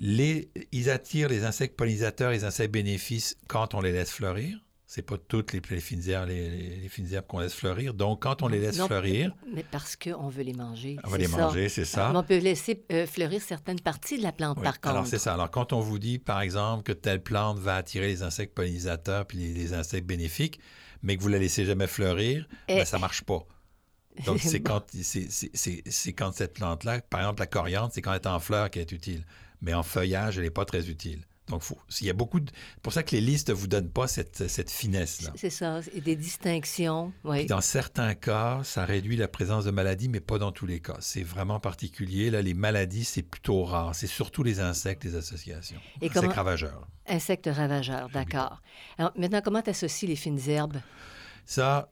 Les, 0.00 0.50
ils 0.72 0.90
attirent 0.90 1.28
les 1.28 1.44
insectes 1.44 1.76
pollinisateurs, 1.76 2.30
les 2.30 2.44
insectes 2.44 2.72
bénéfices 2.72 3.36
quand 3.46 3.74
on 3.74 3.80
les 3.80 3.92
laisse 3.92 4.10
fleurir. 4.10 4.58
C'est 4.94 5.00
pas 5.00 5.16
toutes 5.16 5.54
les, 5.54 5.80
fines 5.80 6.06
herbes, 6.06 6.28
les, 6.28 6.86
fines 6.90 7.10
herbes 7.14 7.26
qu'on 7.26 7.38
laisse 7.38 7.54
fleurir. 7.54 7.94
Donc, 7.94 8.20
quand 8.24 8.42
on 8.42 8.48
les 8.48 8.60
laisse 8.60 8.78
fleurir... 8.78 9.34
Mais 9.50 9.64
parce 9.70 9.96
qu'on 9.96 10.28
veut 10.28 10.42
les 10.42 10.52
manger. 10.52 10.98
On 11.02 11.08
veut 11.08 11.16
les 11.16 11.28
manger, 11.28 11.70
c'est 11.70 11.86
ça. 11.86 12.12
on 12.14 12.22
peut 12.22 12.36
laisser 12.36 12.84
euh, 12.92 13.06
fleurir 13.06 13.40
certaines 13.40 13.80
parties 13.80 14.18
de 14.18 14.22
la 14.22 14.32
plante, 14.32 14.62
par 14.62 14.82
contre. 14.82 14.88
Alors, 14.88 15.06
c'est 15.06 15.16
ça. 15.16 15.32
Alors, 15.32 15.50
quand 15.50 15.72
on 15.72 15.80
vous 15.80 15.98
dit, 15.98 16.18
par 16.18 16.42
exemple, 16.42 16.82
que 16.82 16.92
telle 16.92 17.22
plante 17.22 17.58
va 17.58 17.76
attirer 17.76 18.08
les 18.08 18.22
insectes 18.22 18.54
pollinisateurs 18.54 19.24
puis 19.24 19.38
les, 19.38 19.72
insectes 19.72 20.06
bénéfiques, 20.06 20.60
mais 21.02 21.16
que 21.16 21.22
vous 21.22 21.28
la 21.28 21.38
laissez 21.38 21.64
jamais 21.64 21.86
fleurir, 21.86 22.46
ça 22.68 22.74
ben, 22.74 22.84
ça 22.84 22.98
marche 22.98 23.22
pas. 23.22 23.46
Donc, 24.26 24.40
c'est 24.42 24.60
quand, 24.60 24.84
c'est 24.92 26.12
quand 26.12 26.32
cette 26.34 26.52
plante-là, 26.52 27.00
par 27.00 27.20
exemple, 27.20 27.40
la 27.40 27.46
coriandre, 27.46 27.90
c'est 27.94 28.02
quand 28.02 28.12
elle 28.12 28.20
est 28.20 28.26
en 28.26 28.40
fleur 28.40 28.68
qu'elle 28.68 28.82
est 28.82 28.92
utile. 28.92 29.24
Mais 29.62 29.72
en 29.72 29.84
feuillage, 29.84 30.36
elle 30.36 30.44
n'est 30.44 30.50
pas 30.50 30.66
très 30.66 30.90
utile. 30.90 31.24
Donc, 31.52 31.62
il 32.00 32.06
y 32.06 32.10
a 32.10 32.14
beaucoup 32.14 32.40
de... 32.40 32.50
C'est 32.74 32.82
pour 32.82 32.92
ça 32.92 33.02
que 33.02 33.12
les 33.12 33.20
listes 33.20 33.50
ne 33.50 33.54
vous 33.54 33.66
donnent 33.66 33.90
pas 33.90 34.08
cette, 34.08 34.48
cette 34.48 34.70
finesse-là. 34.70 35.32
C'est 35.36 35.50
ça, 35.50 35.80
et 35.94 36.00
des 36.00 36.16
distinctions. 36.16 37.12
Oui. 37.24 37.46
dans 37.46 37.60
certains 37.60 38.14
cas, 38.14 38.60
ça 38.64 38.84
réduit 38.84 39.16
la 39.16 39.28
présence 39.28 39.64
de 39.64 39.70
maladies, 39.70 40.08
mais 40.08 40.20
pas 40.20 40.38
dans 40.38 40.52
tous 40.52 40.66
les 40.66 40.80
cas. 40.80 40.96
C'est 41.00 41.22
vraiment 41.22 41.60
particulier. 41.60 42.30
Là, 42.30 42.42
les 42.42 42.54
maladies, 42.54 43.04
c'est 43.04 43.22
plutôt 43.22 43.64
rare. 43.64 43.94
C'est 43.94 44.06
surtout 44.06 44.42
les 44.42 44.60
insectes, 44.60 45.04
les 45.04 45.14
associations. 45.14 45.80
Et 46.00 46.10
insectes 46.10 46.32
ravageurs. 46.32 46.86
Insectes 47.06 47.50
ravageurs, 47.52 48.08
d'accord. 48.10 48.62
Alors, 48.98 49.12
maintenant, 49.16 49.40
comment 49.42 49.62
tu 49.62 49.70
associes 49.70 50.06
les 50.06 50.16
fines 50.16 50.40
herbes? 50.48 50.78
Ça, 51.44 51.90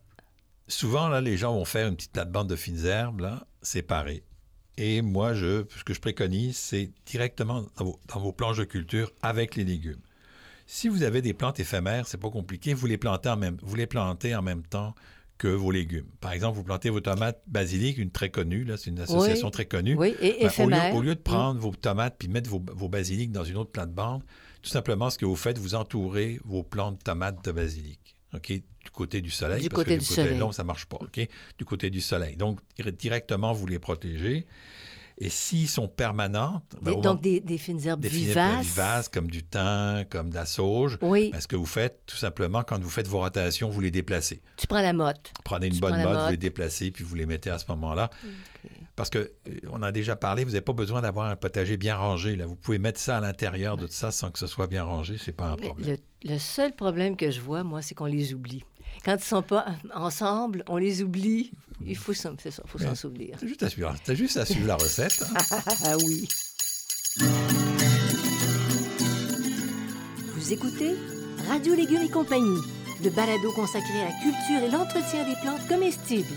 souvent, 0.69 1.09
là, 1.09 1.21
les 1.21 1.37
gens 1.37 1.53
vont 1.53 1.65
faire 1.65 1.89
une 1.89 1.97
petite 1.97 2.13
plate-bande 2.13 2.49
de 2.49 2.57
fines 2.57 2.85
herbes, 2.87 3.21
là, 3.21 3.47
séparées. 3.63 4.23
Et 4.77 5.03
moi, 5.03 5.35
je, 5.35 5.65
ce 5.77 5.85
que 5.85 5.95
je 5.95 6.01
préconise, 6.01 6.57
c'est 6.57 6.91
directement 7.07 7.67
dans 7.77 8.21
vos, 8.21 8.33
planches 8.33 8.59
de 8.59 8.65
culture 8.65 9.13
avec 9.23 9.57
les 9.57 9.65
légumes. 9.65 10.01
Si 10.67 10.89
vous 10.89 11.03
avez 11.03 11.21
des 11.21 11.35
plantes 11.35 11.61
éphémères, 11.61 12.07
c'est 12.07 12.21
pas 12.21 12.31
compliqué, 12.31 12.75
vous 12.75 12.87
les 12.87 12.97
plantez 12.97 13.29
en 13.29 13.37
même, 13.37 13.57
vous 13.63 13.75
les 13.75 13.87
plantez 13.87 14.35
en 14.35 14.43
même 14.43 14.63
temps 14.63 14.95
que 15.37 15.49
vos 15.49 15.71
légumes. 15.71 16.07
Par 16.21 16.33
exemple, 16.33 16.57
vous 16.57 16.65
plantez 16.65 16.91
vos 16.91 17.01
tomates 17.01 17.43
basilic, 17.47 17.99
une 17.99 18.11
très 18.11 18.31
connue, 18.31 18.65
là, 18.65 18.77
c'est 18.77 18.91
une 18.91 19.01
association 19.01 19.51
très 19.51 19.65
connue. 19.65 19.97
Oui, 19.97 20.15
et 20.21 20.37
ben, 20.39 20.47
éphémère. 20.47 20.95
Au 20.95 21.03
lieu, 21.03 21.15
de 21.15 21.21
prendre 21.21 21.59
vos 21.59 21.75
tomates 21.75 22.17
puis 22.19 22.29
mettre 22.29 22.49
vos, 22.49 22.63
vos 22.73 22.89
basiliques 22.89 23.33
dans 23.33 23.45
une 23.45 23.57
autre 23.57 23.71
plante-bande, 23.71 24.23
tout 24.63 24.69
simplement, 24.69 25.11
ce 25.11 25.19
que 25.19 25.25
vous 25.25 25.37
faites, 25.37 25.59
vous 25.59 25.75
entourez 25.75 26.39
vos 26.45 26.63
plantes 26.63 26.99
de 26.99 27.03
tomates 27.03 27.43
de 27.45 27.53
basilic. 27.53 28.20
OK? 28.35 28.53
Du 28.53 28.91
côté 28.93 29.21
du 29.21 29.31
soleil. 29.31 29.63
Du 29.63 29.69
parce 29.69 29.83
côté 29.83 29.97
que 29.97 30.03
du, 30.03 30.09
côté 30.09 30.23
soleil. 30.23 30.39
long, 30.39 30.53
ça 30.53 30.65
marche 30.65 30.87
pas. 30.87 30.99
OK? 31.01 31.29
Du 31.59 31.65
côté 31.65 31.91
du 31.91 32.01
soleil. 32.01 32.37
Donc, 32.37 32.61
directement, 32.99 33.53
vous 33.53 33.67
les 33.67 33.79
protégez. 33.79 34.47
Et 35.23 35.29
s'ils 35.29 35.69
sont 35.69 35.87
permanentes... 35.87 36.65
Ben, 36.81 36.99
donc, 36.99 37.21
des, 37.21 37.59
fines 37.59 37.87
herbes 37.87 38.07
vivaces. 38.07 38.65
vivaces, 38.65 39.09
comme 39.11 39.31
du 39.31 39.43
thym, 39.43 40.07
comme 40.09 40.31
de 40.31 40.35
la 40.35 40.47
sauge. 40.47 40.97
Oui. 41.03 41.29
Ben, 41.31 41.41
ce 41.41 41.47
que 41.47 41.57
vous 41.57 41.67
faites, 41.67 42.01
tout 42.07 42.17
simplement, 42.17 42.63
quand 42.63 42.81
vous 42.81 42.89
faites 42.89 43.07
vos 43.07 43.19
rotations, 43.19 43.69
vous 43.69 43.83
les 43.83 43.91
déplacez. 43.91 44.41
Tu 44.57 44.67
prends 44.67 44.81
la 44.81 44.95
motte. 44.95 45.31
Prenez 45.45 45.67
une 45.67 45.79
bonne 45.79 46.03
motte, 46.03 46.25
vous 46.25 46.31
les 46.31 46.37
déplacez, 46.39 46.91
puis 46.91 47.05
vous 47.05 47.15
les 47.17 47.27
mettez 47.27 47.51
à 47.51 47.59
ce 47.59 47.67
moment-là. 47.69 48.09
Parce 49.01 49.09
que 49.09 49.19
euh, 49.49 49.53
on 49.71 49.81
a 49.81 49.93
déjà 49.93 50.15
parlé, 50.15 50.45
vous 50.45 50.51
n'avez 50.51 50.61
pas 50.61 50.75
besoin 50.75 51.01
d'avoir 51.01 51.31
un 51.31 51.35
potager 51.35 51.79
bien 51.79 51.97
rangé. 51.97 52.37
Là. 52.37 52.45
Vous 52.45 52.55
pouvez 52.55 52.79
mettre 52.79 53.01
ça 53.01 53.17
à 53.17 53.21
l'intérieur 53.23 53.79
de 53.79 53.87
ça 53.87 54.11
sans 54.11 54.31
que 54.31 54.39
ce 54.39 54.47
soit 54.47 54.67
bien 54.67 54.85
rangé. 54.85 55.17
C'est 55.19 55.33
pas 55.33 55.47
un 55.47 55.57
problème. 55.57 55.97
Le, 56.23 56.31
le 56.31 56.39
seul 56.39 56.75
problème 56.75 57.17
que 57.17 57.31
je 57.31 57.41
vois, 57.41 57.65
moi, 57.65 57.81
c'est 57.81 57.95
qu'on 57.95 58.05
les 58.05 58.35
oublie. 58.35 58.63
Quand 59.03 59.13
ils 59.13 59.15
ne 59.15 59.21
sont 59.21 59.41
pas 59.41 59.65
ensemble, 59.95 60.65
on 60.69 60.77
les 60.77 61.03
oublie. 61.03 61.51
Il 61.87 61.97
faut 61.97 62.13
s'en 62.13 62.35
souvenir. 62.95 63.39
C'est 63.41 63.49
juste, 63.49 63.63
à 63.63 63.71
suivre, 63.71 63.95
juste 64.11 64.37
à 64.37 64.45
suivre 64.45 64.67
la 64.67 64.77
recette. 64.77 65.25
ah 65.87 65.97
oui. 66.05 66.29
Vous 70.35 70.53
écoutez 70.53 70.95
Radio 71.49 71.75
Légumes 71.75 72.03
et 72.03 72.11
compagnie, 72.11 72.61
le 73.03 73.09
balado 73.09 73.51
consacré 73.55 73.99
à 73.99 74.05
la 74.05 74.13
culture 74.21 74.63
et 74.63 74.71
l'entretien 74.71 75.27
des 75.27 75.41
plantes 75.41 75.67
comestibles. 75.69 76.37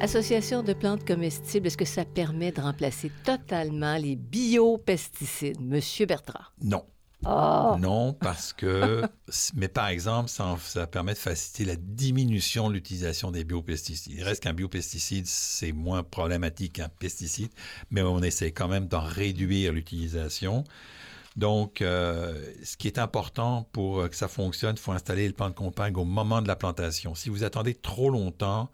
Association 0.00 0.62
de 0.62 0.74
plantes 0.74 1.04
comestibles, 1.04 1.66
est-ce 1.66 1.76
que 1.76 1.84
ça 1.84 2.04
permet 2.04 2.52
de 2.52 2.60
remplacer 2.60 3.10
totalement 3.24 3.96
les 3.96 4.14
biopesticides, 4.14 5.60
Monsieur 5.60 6.06
Bertrand? 6.06 6.44
Non. 6.62 6.84
Oh! 7.26 7.74
Non, 7.80 8.12
parce 8.12 8.52
que, 8.52 9.02
mais 9.56 9.66
par 9.66 9.88
exemple, 9.88 10.30
ça, 10.30 10.86
permet 10.86 11.14
de 11.14 11.18
faciliter 11.18 11.64
la 11.64 11.74
diminution 11.74 12.68
de 12.68 12.74
l'utilisation 12.74 13.32
des 13.32 13.42
biopesticides. 13.42 14.12
Il 14.16 14.22
reste 14.22 14.44
qu'un 14.44 14.52
biopesticide, 14.52 15.26
c'est 15.26 15.72
moins 15.72 16.04
problématique 16.04 16.74
qu'un 16.74 16.88
pesticide, 16.88 17.50
mais 17.90 18.02
on 18.02 18.22
essaie 18.22 18.52
quand 18.52 18.68
même 18.68 18.86
d'en 18.86 19.02
réduire 19.02 19.72
l'utilisation. 19.72 20.62
Donc, 21.34 21.82
euh, 21.82 22.40
ce 22.62 22.76
qui 22.76 22.86
est 22.86 22.98
important 22.98 23.68
pour 23.72 24.08
que 24.08 24.14
ça 24.14 24.28
fonctionne, 24.28 24.76
il 24.76 24.80
faut 24.80 24.92
installer 24.92 25.26
le 25.26 25.34
plan 25.34 25.48
de 25.48 25.54
compagne 25.54 25.96
au 25.96 26.04
moment 26.04 26.40
de 26.40 26.46
la 26.46 26.56
plantation. 26.56 27.16
Si 27.16 27.30
vous 27.30 27.42
attendez 27.42 27.74
trop 27.74 28.10
longtemps, 28.10 28.70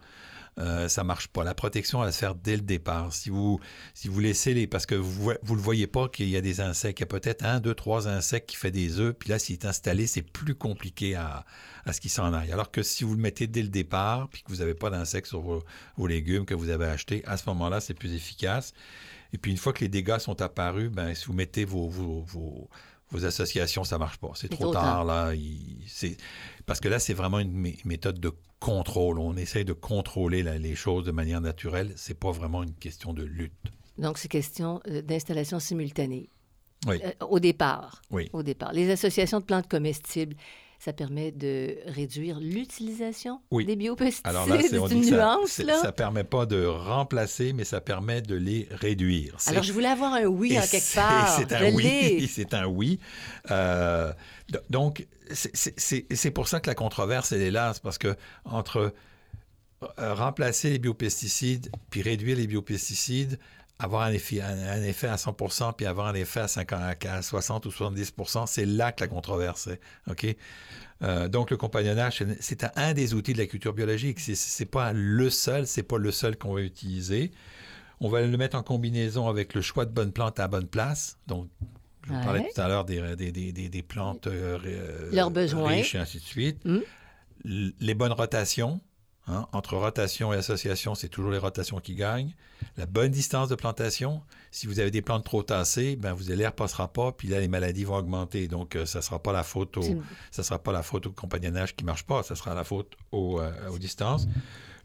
euh, 0.58 0.88
ça 0.88 1.02
marche 1.02 1.28
pas. 1.28 1.42
La 1.42 1.54
protection 1.54 2.00
va 2.00 2.12
se 2.12 2.18
faire 2.18 2.34
dès 2.34 2.56
le 2.56 2.62
départ. 2.62 3.12
Si 3.12 3.30
vous, 3.30 3.58
si 3.92 4.08
vous 4.08 4.20
laissez 4.20 4.54
les... 4.54 4.66
Parce 4.66 4.86
que 4.86 4.94
vous 4.94 5.30
ne 5.30 5.36
le 5.36 5.60
voyez 5.60 5.86
pas 5.86 6.08
qu'il 6.08 6.28
y 6.28 6.36
a 6.36 6.40
des 6.40 6.60
insectes. 6.60 7.00
Il 7.00 7.02
y 7.02 7.04
a 7.04 7.06
peut-être 7.06 7.44
un, 7.44 7.60
deux, 7.60 7.74
trois 7.74 8.08
insectes 8.08 8.48
qui 8.50 8.56
fait 8.56 8.70
des 8.70 9.00
œufs. 9.00 9.14
Puis 9.18 9.30
là, 9.30 9.38
s'il 9.38 9.54
est 9.54 9.64
installé, 9.64 10.06
c'est 10.06 10.22
plus 10.22 10.54
compliqué 10.54 11.16
à, 11.16 11.44
à 11.84 11.92
ce 11.92 12.00
qu'il 12.00 12.10
s'en 12.10 12.32
aille. 12.32 12.52
Alors 12.52 12.70
que 12.70 12.82
si 12.82 13.04
vous 13.04 13.14
le 13.14 13.20
mettez 13.20 13.46
dès 13.46 13.62
le 13.62 13.68
départ, 13.68 14.28
puis 14.28 14.42
que 14.42 14.50
vous 14.50 14.58
n'avez 14.58 14.74
pas 14.74 14.90
d'insectes 14.90 15.26
sur 15.26 15.40
vos, 15.40 16.06
légumes 16.06 16.44
que 16.44 16.54
vous 16.54 16.70
avez 16.70 16.86
achetés, 16.86 17.24
à 17.26 17.36
ce 17.36 17.48
moment-là, 17.48 17.80
c'est 17.80 17.94
plus 17.94 18.14
efficace. 18.14 18.74
Et 19.32 19.38
puis 19.38 19.50
une 19.50 19.56
fois 19.56 19.72
que 19.72 19.80
les 19.80 19.88
dégâts 19.88 20.18
sont 20.18 20.40
apparus, 20.40 20.90
ben, 20.90 21.14
si 21.14 21.26
vous 21.26 21.32
mettez 21.32 21.64
vos, 21.64 21.88
vos 21.88 22.68
vos 23.10 23.24
associations, 23.24 23.84
ça 23.84 23.98
marche 23.98 24.18
pas. 24.18 24.32
C'est 24.34 24.48
trop, 24.48 24.72
tard, 24.72 25.04
là. 25.04 25.32
Parce 26.66 26.80
que 26.80 26.88
là, 26.88 26.98
c'est 26.98 27.14
vraiment 27.14 27.38
une 27.38 27.72
méthode 27.84 28.18
de 28.18 28.32
contrôle. 28.60 29.18
On 29.18 29.36
essaye 29.36 29.64
de 29.64 29.72
contrôler 29.72 30.42
les 30.42 30.74
choses 30.74 31.04
de 31.04 31.12
manière 31.12 31.40
naturelle. 31.40 31.92
C'est 31.96 32.18
pas 32.18 32.32
vraiment 32.32 32.62
une 32.62 32.74
question 32.74 33.12
de 33.12 33.22
lutte. 33.22 33.52
Donc, 33.98 34.18
c'est 34.18 34.28
question 34.28 34.80
euh, 34.88 35.02
d'installation 35.02 35.60
simultanée. 35.60 36.28
Oui. 36.86 37.00
Euh, 37.04 37.12
au 37.28 37.38
départ. 37.38 38.02
Oui. 38.10 38.28
Au 38.32 38.42
départ. 38.42 38.72
Les 38.72 38.90
associations 38.90 39.40
de 39.40 39.44
plantes 39.44 39.68
comestibles, 39.68 40.36
ça 40.84 40.92
permet 40.92 41.32
de 41.32 41.78
réduire 41.86 42.38
l'utilisation 42.40 43.40
des 43.50 43.74
biopesticides. 43.74 44.26
Alors 44.26 44.46
là, 44.46 44.58
c'est 44.60 44.76
une 44.76 45.00
nuance. 45.00 45.52
Ça, 45.52 45.62
là. 45.62 45.80
ça 45.80 45.92
permet 45.92 46.24
pas 46.24 46.44
de 46.44 46.66
remplacer, 46.66 47.54
mais 47.54 47.64
ça 47.64 47.80
permet 47.80 48.20
de 48.20 48.34
les 48.34 48.68
réduire. 48.70 49.36
Alors, 49.46 49.62
je 49.62 49.72
voulais 49.72 49.88
avoir 49.88 50.12
un 50.12 50.26
oui 50.26 50.58
en 50.58 50.62
quelque 50.62 50.94
part. 50.94 51.38
C'est 51.38 51.52
un, 51.54 51.72
oui. 51.72 52.28
C'est 52.34 52.52
un 52.52 52.66
oui. 52.66 52.98
Euh, 53.50 54.12
donc, 54.68 55.06
c'est 55.32 56.30
pour 56.30 56.48
ça 56.48 56.60
que 56.60 56.68
la 56.68 56.74
controverse, 56.74 57.32
elle 57.32 57.40
est 57.40 57.50
là. 57.50 57.72
parce 57.82 57.96
que 57.96 58.14
entre 58.44 58.92
euh, 59.98 60.14
remplacer 60.14 60.68
les 60.68 60.78
biopesticides 60.78 61.70
puis 61.88 62.02
réduire 62.02 62.36
les 62.36 62.46
biopesticides, 62.46 63.38
avoir 63.78 64.02
un 64.02 64.12
effet, 64.12 64.40
un, 64.40 64.82
effet 64.82 65.08
à 65.08 65.18
100 65.18 65.34
puis 65.76 65.86
avoir 65.86 66.06
un 66.06 66.14
effet 66.14 66.40
à, 66.40 66.48
50, 66.48 67.06
à 67.06 67.22
60 67.22 67.66
ou 67.66 67.70
70 67.70 68.12
c'est 68.46 68.66
là 68.66 68.92
que 68.92 69.02
la 69.02 69.08
controverse 69.08 69.68
est. 69.68 70.38
Euh, 71.02 71.28
donc, 71.28 71.50
le 71.50 71.56
compagnonnage, 71.56 72.22
c'est 72.40 72.64
un 72.76 72.94
des 72.94 73.14
outils 73.14 73.32
de 73.32 73.38
la 73.38 73.46
culture 73.46 73.72
biologique. 73.74 74.20
Ce 74.20 74.62
n'est 74.62 74.66
pas 74.66 74.92
le 74.92 75.28
seul, 75.28 75.66
c'est 75.66 75.82
pas 75.82 75.98
le 75.98 76.10
seul 76.12 76.36
qu'on 76.36 76.54
va 76.54 76.62
utiliser. 76.62 77.32
On 78.00 78.08
va 78.08 78.22
le 78.22 78.36
mettre 78.36 78.56
en 78.56 78.62
combinaison 78.62 79.28
avec 79.28 79.54
le 79.54 79.60
choix 79.60 79.86
de 79.86 79.90
bonnes 79.90 80.12
plantes 80.12 80.38
à 80.38 80.48
bonne 80.48 80.68
place. 80.68 81.18
Donc, 81.26 81.48
je 82.06 82.12
vous 82.12 82.20
parlais 82.22 82.48
tout 82.54 82.60
à 82.60 82.68
l'heure 82.68 82.84
des, 82.84 83.16
des, 83.16 83.32
des, 83.32 83.68
des, 83.68 83.82
plantes 83.82 84.26
euh, 84.26 85.10
Leurs 85.10 85.30
besoins. 85.30 85.68
riches 85.68 85.94
et 85.94 85.98
ainsi 85.98 86.18
de 86.18 86.24
suite. 86.24 86.60
Hum. 86.64 86.82
Les 87.44 87.94
bonnes 87.94 88.12
rotations. 88.12 88.80
Hein, 89.26 89.46
entre 89.52 89.78
rotation 89.78 90.34
et 90.34 90.36
association, 90.36 90.94
c'est 90.94 91.08
toujours 91.08 91.30
les 91.30 91.38
rotations 91.38 91.80
qui 91.80 91.94
gagnent. 91.94 92.34
La 92.76 92.84
bonne 92.84 93.10
distance 93.10 93.48
de 93.48 93.54
plantation, 93.54 94.20
si 94.50 94.66
vous 94.66 94.80
avez 94.80 94.90
des 94.90 95.00
plantes 95.00 95.24
trop 95.24 95.42
tassées, 95.42 95.96
ben 95.96 96.12
vous 96.12 96.28
l'air 96.28 96.52
passera 96.52 96.88
pas, 96.88 97.10
puis 97.12 97.28
là 97.28 97.40
les 97.40 97.48
maladies 97.48 97.84
vont 97.84 97.96
augmenter. 97.96 98.48
Donc 98.48 98.76
euh, 98.76 98.84
ça 98.84 99.00
sera 99.00 99.18
pas 99.18 99.32
la 99.32 99.42
faute 99.42 99.78
au, 99.78 100.02
ça 100.30 100.42
sera 100.42 100.58
pas 100.58 100.72
la 100.72 100.82
faute 100.82 101.06
au 101.06 101.10
compagnonnage 101.10 101.74
qui 101.74 101.84
marche 101.84 102.04
pas, 102.04 102.22
ça 102.22 102.34
sera 102.34 102.54
la 102.54 102.64
faute 102.64 102.96
euh, 103.14 103.68
aux 103.70 103.78
distances. 103.78 104.26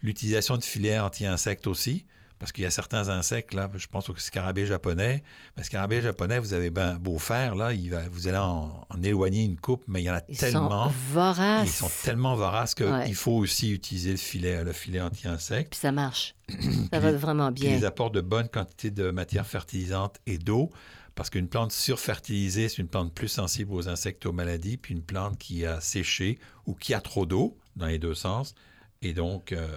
L'utilisation 0.02 0.56
de 0.56 0.64
filets 0.64 1.00
anti-insectes 1.00 1.68
aussi. 1.68 2.06
Parce 2.40 2.54
qu'il 2.54 2.64
y 2.64 2.68
a 2.68 2.72
certains 2.72 3.10
insectes, 3.10 3.54
là, 3.54 3.70
je 3.76 3.88
pense 3.88 4.10
au 4.10 4.16
scarabée 4.16 4.66
japonais. 4.66 5.24
Le 5.58 5.64
scarabée 5.64 6.02
japonais, 6.02 6.40
vous 6.40 6.54
avez 6.54 6.70
ben, 6.70 6.96
beau 6.96 7.20
faire, 7.20 7.54
là, 7.56 7.74
il 7.74 7.92
va, 7.92 8.08
vous 8.10 8.30
allez 8.30 8.38
en, 8.38 8.88
éloigner 9.04 9.44
une 9.44 9.58
coupe, 9.58 9.84
mais 9.88 10.02
il 10.02 10.06
y 10.06 10.10
en 10.10 10.16
a 10.16 10.22
tellement. 10.22 10.86
Sont 10.86 10.94
voraces. 11.12 11.68
Ils 11.68 11.72
sont 11.72 11.92
tellement 12.04 12.36
voraces 12.36 12.76
qu'il 12.76 13.16
faut 13.16 13.34
aussi 13.34 13.72
utiliser 13.74 14.12
le 14.12 14.18
filet, 14.18 14.64
le 14.64 14.72
filet 14.72 15.02
anti-insecte. 15.02 15.72
Puis 15.72 15.80
ça 15.82 15.92
marche. 15.92 16.36
ça 16.94 17.00
va 17.00 17.12
vraiment 17.12 17.52
bien. 17.52 17.76
Ils 17.76 17.86
apportent 17.86 18.16
de 18.16 18.22
bonnes 18.22 18.50
quantités 18.50 18.92
de 18.92 19.12
matière 19.12 19.46
fertilisante 19.46 20.20
et 20.26 20.38
d'eau. 20.38 20.72
Parce 21.16 21.30
qu'une 21.30 21.50
plante 21.50 21.74
surfertilisée, 21.74 22.70
c'est 22.70 22.78
une 22.78 22.88
plante 22.88 23.14
plus 23.14 23.28
sensible 23.28 23.74
aux 23.74 23.90
insectes 23.90 24.26
aux 24.26 24.32
maladies, 24.32 24.78
puis 24.78 24.94
une 24.94 25.04
plante 25.04 25.38
qui 25.38 25.66
a 25.66 25.82
séché 25.82 26.40
ou 26.66 26.76
qui 26.76 26.94
a 26.94 27.02
trop 27.02 27.26
d'eau, 27.26 27.58
dans 27.76 27.88
les 27.88 28.00
deux 28.00 28.16
sens. 28.16 28.56
Et 29.02 29.14
donc, 29.14 29.52
euh, 29.52 29.68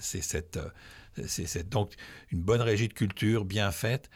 c'est 0.00 0.22
cette, 0.22 0.56
euh, 0.56 0.68
c'est 1.26 1.68
donc 1.68 1.92
une 2.30 2.40
bonne 2.40 2.60
régie 2.60 2.88
de 2.88 2.92
culture 2.92 3.44
bien 3.44 3.70
faite. 3.70 4.10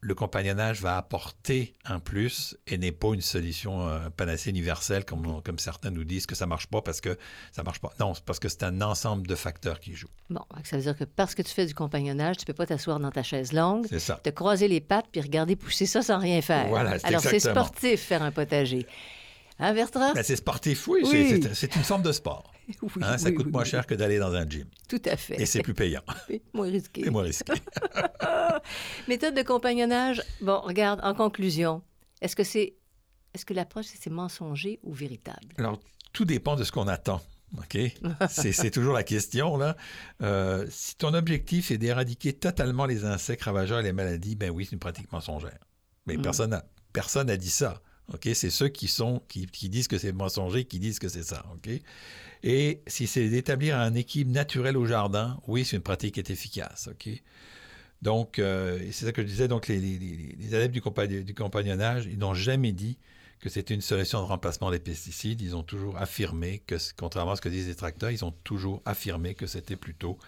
le 0.00 0.14
compagnonnage 0.14 0.82
va 0.82 0.96
apporter 0.98 1.74
un 1.84 2.00
plus 2.00 2.56
et 2.66 2.76
n'est 2.76 2.92
pas 2.92 3.14
une 3.14 3.20
solution 3.20 3.88
euh, 3.88 4.10
panacée 4.10 4.50
universelle 4.50 5.04
comme, 5.04 5.40
comme 5.42 5.58
certains 5.58 5.90
nous 5.90 6.04
disent 6.04 6.26
que 6.26 6.34
ça 6.34 6.44
marche 6.46 6.66
pas 6.66 6.82
parce 6.82 7.00
que 7.00 7.16
ça 7.52 7.62
marche 7.62 7.78
pas. 7.80 7.92
Non, 8.00 8.12
c'est 8.12 8.24
parce 8.24 8.38
que 8.38 8.48
c'est 8.48 8.64
un 8.64 8.82
ensemble 8.82 9.26
de 9.26 9.34
facteurs 9.34 9.80
qui 9.80 9.94
jouent. 9.94 10.08
Bon, 10.28 10.44
ça 10.64 10.76
veut 10.76 10.82
dire 10.82 10.96
que 10.96 11.04
parce 11.04 11.34
que 11.34 11.42
tu 11.42 11.52
fais 11.54 11.66
du 11.66 11.74
compagnonnage, 11.74 12.36
tu 12.36 12.44
peux 12.44 12.52
pas 12.52 12.66
t'asseoir 12.66 12.98
dans 13.00 13.10
ta 13.10 13.22
chaise 13.22 13.52
longue, 13.52 13.86
ça. 13.98 14.20
te 14.22 14.30
croiser 14.30 14.68
les 14.68 14.80
pattes 14.80 15.06
puis 15.10 15.20
regarder 15.20 15.56
pousser 15.56 15.86
ça 15.86 16.02
sans 16.02 16.18
rien 16.18 16.42
faire. 16.42 16.68
Voilà, 16.68 16.96
Alors 17.04 17.20
c'est 17.20 17.38
sportif 17.40 18.00
faire 18.00 18.22
un 18.22 18.32
potager. 18.32 18.86
Hein, 19.58 19.74
Bertrand? 19.74 20.12
Ben, 20.12 20.24
c'est 20.24 20.36
sportif, 20.36 20.88
oui. 20.88 21.02
oui. 21.04 21.40
C'est 21.54 21.76
une 21.76 21.84
forme 21.84 22.02
de 22.02 22.12
sport. 22.12 22.51
Hein, 23.02 23.18
ça 23.18 23.32
coûte 23.32 23.50
moins 23.50 23.64
cher 23.64 23.86
que 23.86 23.94
d'aller 23.94 24.18
dans 24.18 24.34
un 24.34 24.48
gym. 24.48 24.66
Tout 24.88 25.02
à 25.04 25.16
fait. 25.16 25.40
Et 25.40 25.46
c'est 25.46 25.62
plus 25.62 25.74
payant. 25.74 26.02
moins 26.54 26.70
risqué. 26.70 27.06
Et 27.06 27.10
moins 27.10 27.22
risqué. 27.22 27.52
Méthode 29.08 29.34
de 29.34 29.42
compagnonnage. 29.42 30.22
Bon, 30.40 30.60
regarde, 30.60 31.00
en 31.02 31.14
conclusion, 31.14 31.82
est-ce 32.20 32.36
que 32.36 32.44
c'est 32.44 32.74
est-ce 33.34 33.44
que 33.44 33.54
l'approche 33.54 33.86
c'est 33.86 34.10
mensonger 34.10 34.78
ou 34.82 34.92
véritable? 34.92 35.48
Alors, 35.58 35.80
tout 36.12 36.24
dépend 36.24 36.56
de 36.56 36.64
ce 36.64 36.72
qu'on 36.72 36.88
attend. 36.88 37.20
OK? 37.58 37.78
C'est 38.30 38.70
toujours 38.70 38.94
la 38.94 39.02
question, 39.02 39.56
là. 39.56 39.76
Euh, 40.22 40.66
si 40.70 40.96
ton 40.96 41.12
objectif 41.14 41.70
est 41.70 41.78
d'éradiquer 41.78 42.32
totalement 42.32 42.86
les 42.86 43.04
insectes 43.04 43.42
ravageurs 43.42 43.80
et 43.80 43.82
les 43.82 43.92
maladies, 43.92 44.36
ben 44.36 44.50
oui, 44.50 44.64
c'est 44.64 44.72
une 44.72 44.78
pratique 44.78 45.12
mensongère. 45.12 45.58
Mais 46.06 46.16
mm. 46.16 46.22
personne 46.22 46.50
n'a 46.50 46.64
personne 46.92 47.26
n'a 47.26 47.36
dit 47.36 47.50
ça. 47.50 47.80
OK? 48.12 48.28
C'est 48.34 48.50
ceux 48.50 48.68
qui, 48.68 48.88
sont, 48.88 49.22
qui, 49.28 49.68
disent 49.68 49.88
que 49.88 49.98
c'est 49.98 50.12
mensonger 50.12 50.64
qui 50.64 50.78
disent 50.78 50.98
que 50.98 51.08
c'est 51.08 51.22
ça. 51.22 51.44
OK? 51.54 51.70
Et 52.44 52.82
si 52.86 53.06
c'est 53.06 53.28
d'établir 53.28 53.78
un 53.78 53.94
équilibre 53.94 54.32
naturel 54.32 54.76
au 54.76 54.86
jardin, 54.86 55.40
oui, 55.46 55.64
c'est 55.64 55.76
une 55.76 55.82
pratique 55.82 56.14
qui 56.14 56.20
est 56.20 56.30
efficace. 56.30 56.88
OK? 56.90 57.08
Donc, 58.02 58.38
euh, 58.38 58.80
c'est 58.90 59.06
ça 59.06 59.12
que 59.12 59.22
je 59.22 59.26
disais. 59.28 59.48
Donc, 59.48 59.68
les, 59.68 59.78
les, 59.78 60.54
adeptes 60.54 60.74
du, 60.74 61.24
du 61.24 61.34
compagnonnage, 61.34 62.06
ils 62.06 62.18
n'ont 62.18 62.34
jamais 62.34 62.72
dit 62.72 62.98
que 63.40 63.48
c'était 63.48 63.74
une 63.74 63.80
solution 63.80 64.20
de 64.20 64.26
remplacement 64.26 64.70
des 64.70 64.78
pesticides. 64.78 65.40
Ils 65.40 65.54
ont 65.54 65.62
toujours 65.62 65.96
affirmé 65.98 66.62
que, 66.66 66.76
contrairement 66.96 67.32
à 67.32 67.36
ce 67.36 67.40
que 67.40 67.48
disent 67.48 67.68
les 67.68 67.74
tracteurs, 67.74 68.10
ils 68.10 68.24
ont 68.24 68.34
toujours 68.44 68.82
affirmé 68.84 69.34
que 69.34 69.46
c'était 69.46 69.76
plutôt 69.76 70.18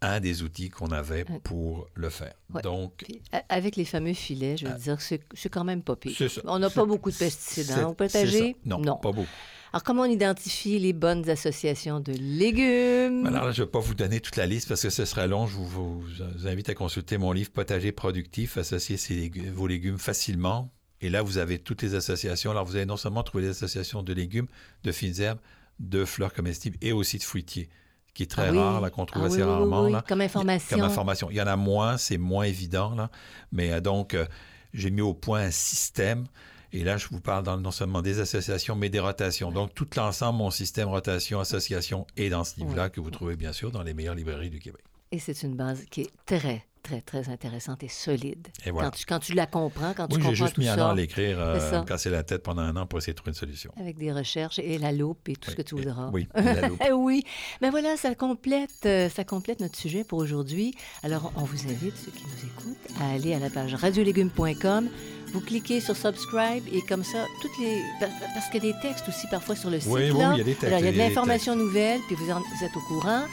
un 0.00 0.20
des 0.20 0.42
outils 0.42 0.68
qu'on 0.68 0.88
avait 0.88 1.24
pour 1.42 1.88
le 1.94 2.10
faire. 2.10 2.34
Donc, 2.62 3.04
avec 3.48 3.76
les 3.76 3.84
fameux 3.84 4.12
filets, 4.12 4.56
je 4.56 4.66
veux 4.66 4.72
ah. 4.74 4.78
dire, 4.78 5.00
c'est 5.00 5.48
quand 5.50 5.64
même 5.64 5.82
pas 5.82 5.96
pire. 5.96 6.16
On 6.44 6.58
n'a 6.58 6.70
pas 6.70 6.84
beaucoup 6.84 7.10
de 7.10 7.16
pesticides 7.16 7.70
hein, 7.72 7.88
au 7.88 7.94
potager. 7.94 8.56
Non, 8.64 8.78
non, 8.78 8.96
pas 8.96 9.12
beaucoup. 9.12 9.28
Alors, 9.72 9.82
comment 9.82 10.02
on 10.02 10.10
identifie 10.10 10.78
les 10.78 10.92
bonnes 10.92 11.28
associations 11.28 11.98
de 11.98 12.12
légumes? 12.12 13.26
Alors 13.26 13.46
là, 13.46 13.50
je 13.50 13.62
ne 13.62 13.66
vais 13.66 13.70
pas 13.72 13.80
vous 13.80 13.94
donner 13.94 14.20
toute 14.20 14.36
la 14.36 14.46
liste 14.46 14.68
parce 14.68 14.82
que 14.82 14.90
ce 14.90 15.04
serait 15.04 15.26
long. 15.26 15.48
Je 15.48 15.56
vous, 15.56 16.04
invite 16.44 16.68
à 16.68 16.74
consulter 16.74 17.18
mon 17.18 17.32
livre 17.32 17.50
Potager 17.50 17.90
productif, 17.90 18.56
associer 18.56 19.32
vos 19.52 19.66
légumes 19.66 19.98
facilement. 19.98 20.70
Et 21.00 21.10
là, 21.10 21.22
vous 21.22 21.38
avez 21.38 21.58
toutes 21.58 21.82
les 21.82 21.96
associations. 21.96 22.52
Alors, 22.52 22.64
vous 22.64 22.76
allez 22.76 22.86
non 22.86 22.96
seulement 22.96 23.24
trouver 23.24 23.44
des 23.44 23.50
associations 23.50 24.04
de 24.04 24.12
légumes, 24.12 24.46
de 24.84 24.92
fines 24.92 25.20
herbes, 25.20 25.40
de 25.80 26.04
fleurs 26.04 26.32
comestibles 26.32 26.76
et 26.80 26.92
aussi 26.92 27.18
de 27.18 27.24
fruitiers 27.24 27.68
qui 28.14 28.22
est 28.22 28.30
très 28.30 28.48
ah 28.48 28.52
rare, 28.52 28.90
qu'on 28.92 29.06
trouve 29.06 29.24
ah 29.24 29.26
assez 29.26 29.42
rarement. 29.42 29.88
là. 29.88 30.02
Comme 30.06 30.20
information. 30.20 30.76
Comme 30.76 30.86
information. 30.86 31.30
Il 31.30 31.36
y 31.36 31.42
en 31.42 31.46
a 31.46 31.56
moins, 31.56 31.96
c'est 31.96 32.18
moins 32.18 32.44
évident. 32.44 32.94
Là. 32.94 33.10
Mais 33.52 33.72
euh, 33.72 33.80
donc, 33.80 34.14
euh, 34.14 34.24
j'ai 34.72 34.90
mis 34.90 35.02
au 35.02 35.14
point 35.14 35.40
un 35.40 35.50
système 35.50 36.26
et 36.74 36.82
là, 36.82 36.96
je 36.96 37.06
vous 37.08 37.20
parle 37.20 37.44
non 37.60 37.70
seulement 37.70 38.02
des 38.02 38.18
associations, 38.18 38.74
mais 38.74 38.88
des 38.88 38.98
rotations. 38.98 39.52
Donc, 39.52 39.72
tout 39.74 39.86
l'ensemble, 39.96 40.38
mon 40.38 40.50
système 40.50 40.88
rotation, 40.88 41.38
association 41.38 42.04
est 42.16 42.30
dans 42.30 42.42
ce 42.42 42.58
livre-là 42.58 42.90
que 42.90 43.00
vous 43.00 43.12
trouvez 43.12 43.36
bien 43.36 43.52
sûr 43.52 43.70
dans 43.70 43.84
les 43.84 43.94
meilleures 43.94 44.16
librairies 44.16 44.50
du 44.50 44.58
Québec. 44.58 44.82
Et 45.12 45.20
c'est 45.20 45.44
une 45.44 45.54
base 45.54 45.84
qui 45.88 46.00
est 46.00 46.10
très, 46.26 46.66
très, 46.84 47.00
très 47.00 47.28
intéressante 47.30 47.82
et 47.82 47.88
solide. 47.88 48.46
Et 48.64 48.70
voilà. 48.70 48.90
quand, 48.90 48.96
tu, 48.96 49.06
quand, 49.06 49.18
tu, 49.18 49.32
la 49.32 49.46
comprends, 49.46 49.94
quand 49.94 50.04
oui, 50.04 50.08
tu 50.10 50.16
comprends 50.16 50.30
j'ai 50.30 50.34
juste 50.36 50.58
mis 50.58 50.68
un 50.68 50.78
an 50.78 50.90
à 50.90 50.94
l'écrire, 50.94 51.38
euh, 51.40 51.80
me 51.80 51.84
casser 51.84 52.10
la 52.10 52.22
tête 52.22 52.42
pendant 52.42 52.62
un 52.62 52.76
an 52.76 52.86
pour 52.86 52.98
essayer 52.98 53.14
de 53.14 53.16
trouver 53.16 53.30
une 53.30 53.36
solution. 53.36 53.72
Avec 53.80 53.98
des 53.98 54.12
recherches 54.12 54.58
et 54.58 54.78
la 54.78 54.92
loupe 54.92 55.28
et 55.28 55.34
tout 55.34 55.50
ce 55.50 55.56
que 55.56 55.62
tu 55.62 55.74
voudras. 55.74 56.10
Oui, 56.12 56.28
la 56.34 56.68
loupe. 56.68 56.82
oui. 56.92 57.24
Mais 57.62 57.70
voilà, 57.70 57.96
ça 57.96 58.14
complète, 58.14 58.84
euh, 58.84 59.08
ça 59.08 59.24
complète 59.24 59.60
notre 59.60 59.76
sujet 59.76 60.04
pour 60.04 60.18
aujourd'hui. 60.18 60.74
Alors, 61.02 61.32
on 61.36 61.44
vous 61.44 61.66
invite, 61.66 61.96
ceux 61.96 62.12
qui 62.12 62.24
nous 62.24 62.48
écoutent, 62.48 63.00
à 63.00 63.14
aller 63.14 63.34
à 63.34 63.38
la 63.38 63.50
page 63.50 63.74
radiolégumes.com 63.74 64.90
vous 65.34 65.40
cliquez 65.40 65.80
sur 65.80 65.96
subscribe 65.96 66.62
et 66.72 66.80
comme 66.82 67.02
ça, 67.02 67.26
toutes 67.42 67.58
les. 67.58 67.82
Parce 67.98 68.48
qu'il 68.50 68.64
y 68.64 68.68
a 68.68 68.72
des 68.72 68.78
textes 68.80 69.08
aussi 69.08 69.26
parfois 69.26 69.56
sur 69.56 69.68
le 69.68 69.80
site. 69.80 69.90
Oui, 69.90 70.12
oui, 70.12 70.24
il 70.34 70.38
y 70.38 70.40
a 70.40 70.44
des 70.44 70.54
textes. 70.54 70.64
Alors, 70.64 70.78
il 70.78 70.84
y 70.84 70.88
a 70.88 70.92
de 70.92 70.96
l'information 70.96 71.56
nouvelle, 71.56 71.98
puis 72.06 72.14
vous, 72.14 72.30
êtes 72.30 72.76
au 72.76 72.80
courant. 72.82 73.24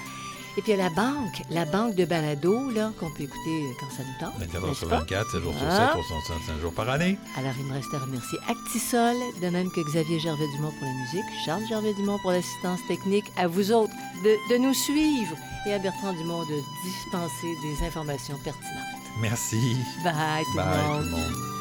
Et 0.58 0.62
puis 0.62 0.74
il 0.74 0.78
y 0.78 0.82
a 0.82 0.84
la 0.84 0.90
banque, 0.90 1.42
la 1.50 1.66
banque 1.66 1.96
de 1.96 2.04
balado, 2.06 2.70
là, 2.72 2.92
qu'on 3.00 3.10
peut 3.12 3.24
écouter 3.24 3.64
quand 3.80 3.90
ça 3.96 4.04
nous 4.04 4.20
tente. 4.20 4.38
24 4.40 4.56
heures 4.64 4.68
n'est-ce 4.68 4.80
sur 4.80 4.90
pas? 4.90 5.00
24, 5.00 5.32
7 5.32 5.42
jours 5.44 5.54
sur 5.58 5.68
Ah. 5.70 5.78
7, 5.78 6.02
365 6.02 6.62
jours 6.62 6.74
par 6.74 6.90
année. 6.90 7.18
Alors, 7.38 7.54
il 7.60 7.66
me 7.66 7.74
reste 7.74 7.94
à 7.94 8.00
remercier 8.00 8.38
Actisol, 8.50 9.16
de 9.42 9.50
même 9.50 9.72
que 9.72 9.82
Xavier 9.82 10.20
Gervais-Dumont 10.20 10.72
pour 10.78 10.88
la 10.88 10.94
musique, 10.94 11.26
Charles 11.46 11.66
Gervais-Dumont 11.70 12.20
pour 12.22 12.32
l'assistance 12.32 12.80
technique, 12.88 13.26
à 13.38 13.48
vous 13.48 13.72
autres 13.72 13.94
de, 14.24 14.54
de 14.54 14.58
nous 14.60 14.74
suivre 14.74 15.36
et 15.68 15.74
à 15.74 15.80
Bertrand 15.80 16.14
Dumont 16.14 16.42
de 16.44 16.60
dispenser 16.84 17.56
des 17.64 17.86
informations 17.88 18.38
pertinentes. 18.44 19.02
Merci. 19.22 19.78
Bye 20.04 20.44
tout 20.52 20.58
Bye 20.58 20.66
le 20.66 20.74
tout 20.74 20.88
monde. 20.92 21.06
le 21.06 21.10
monde. 21.12 21.61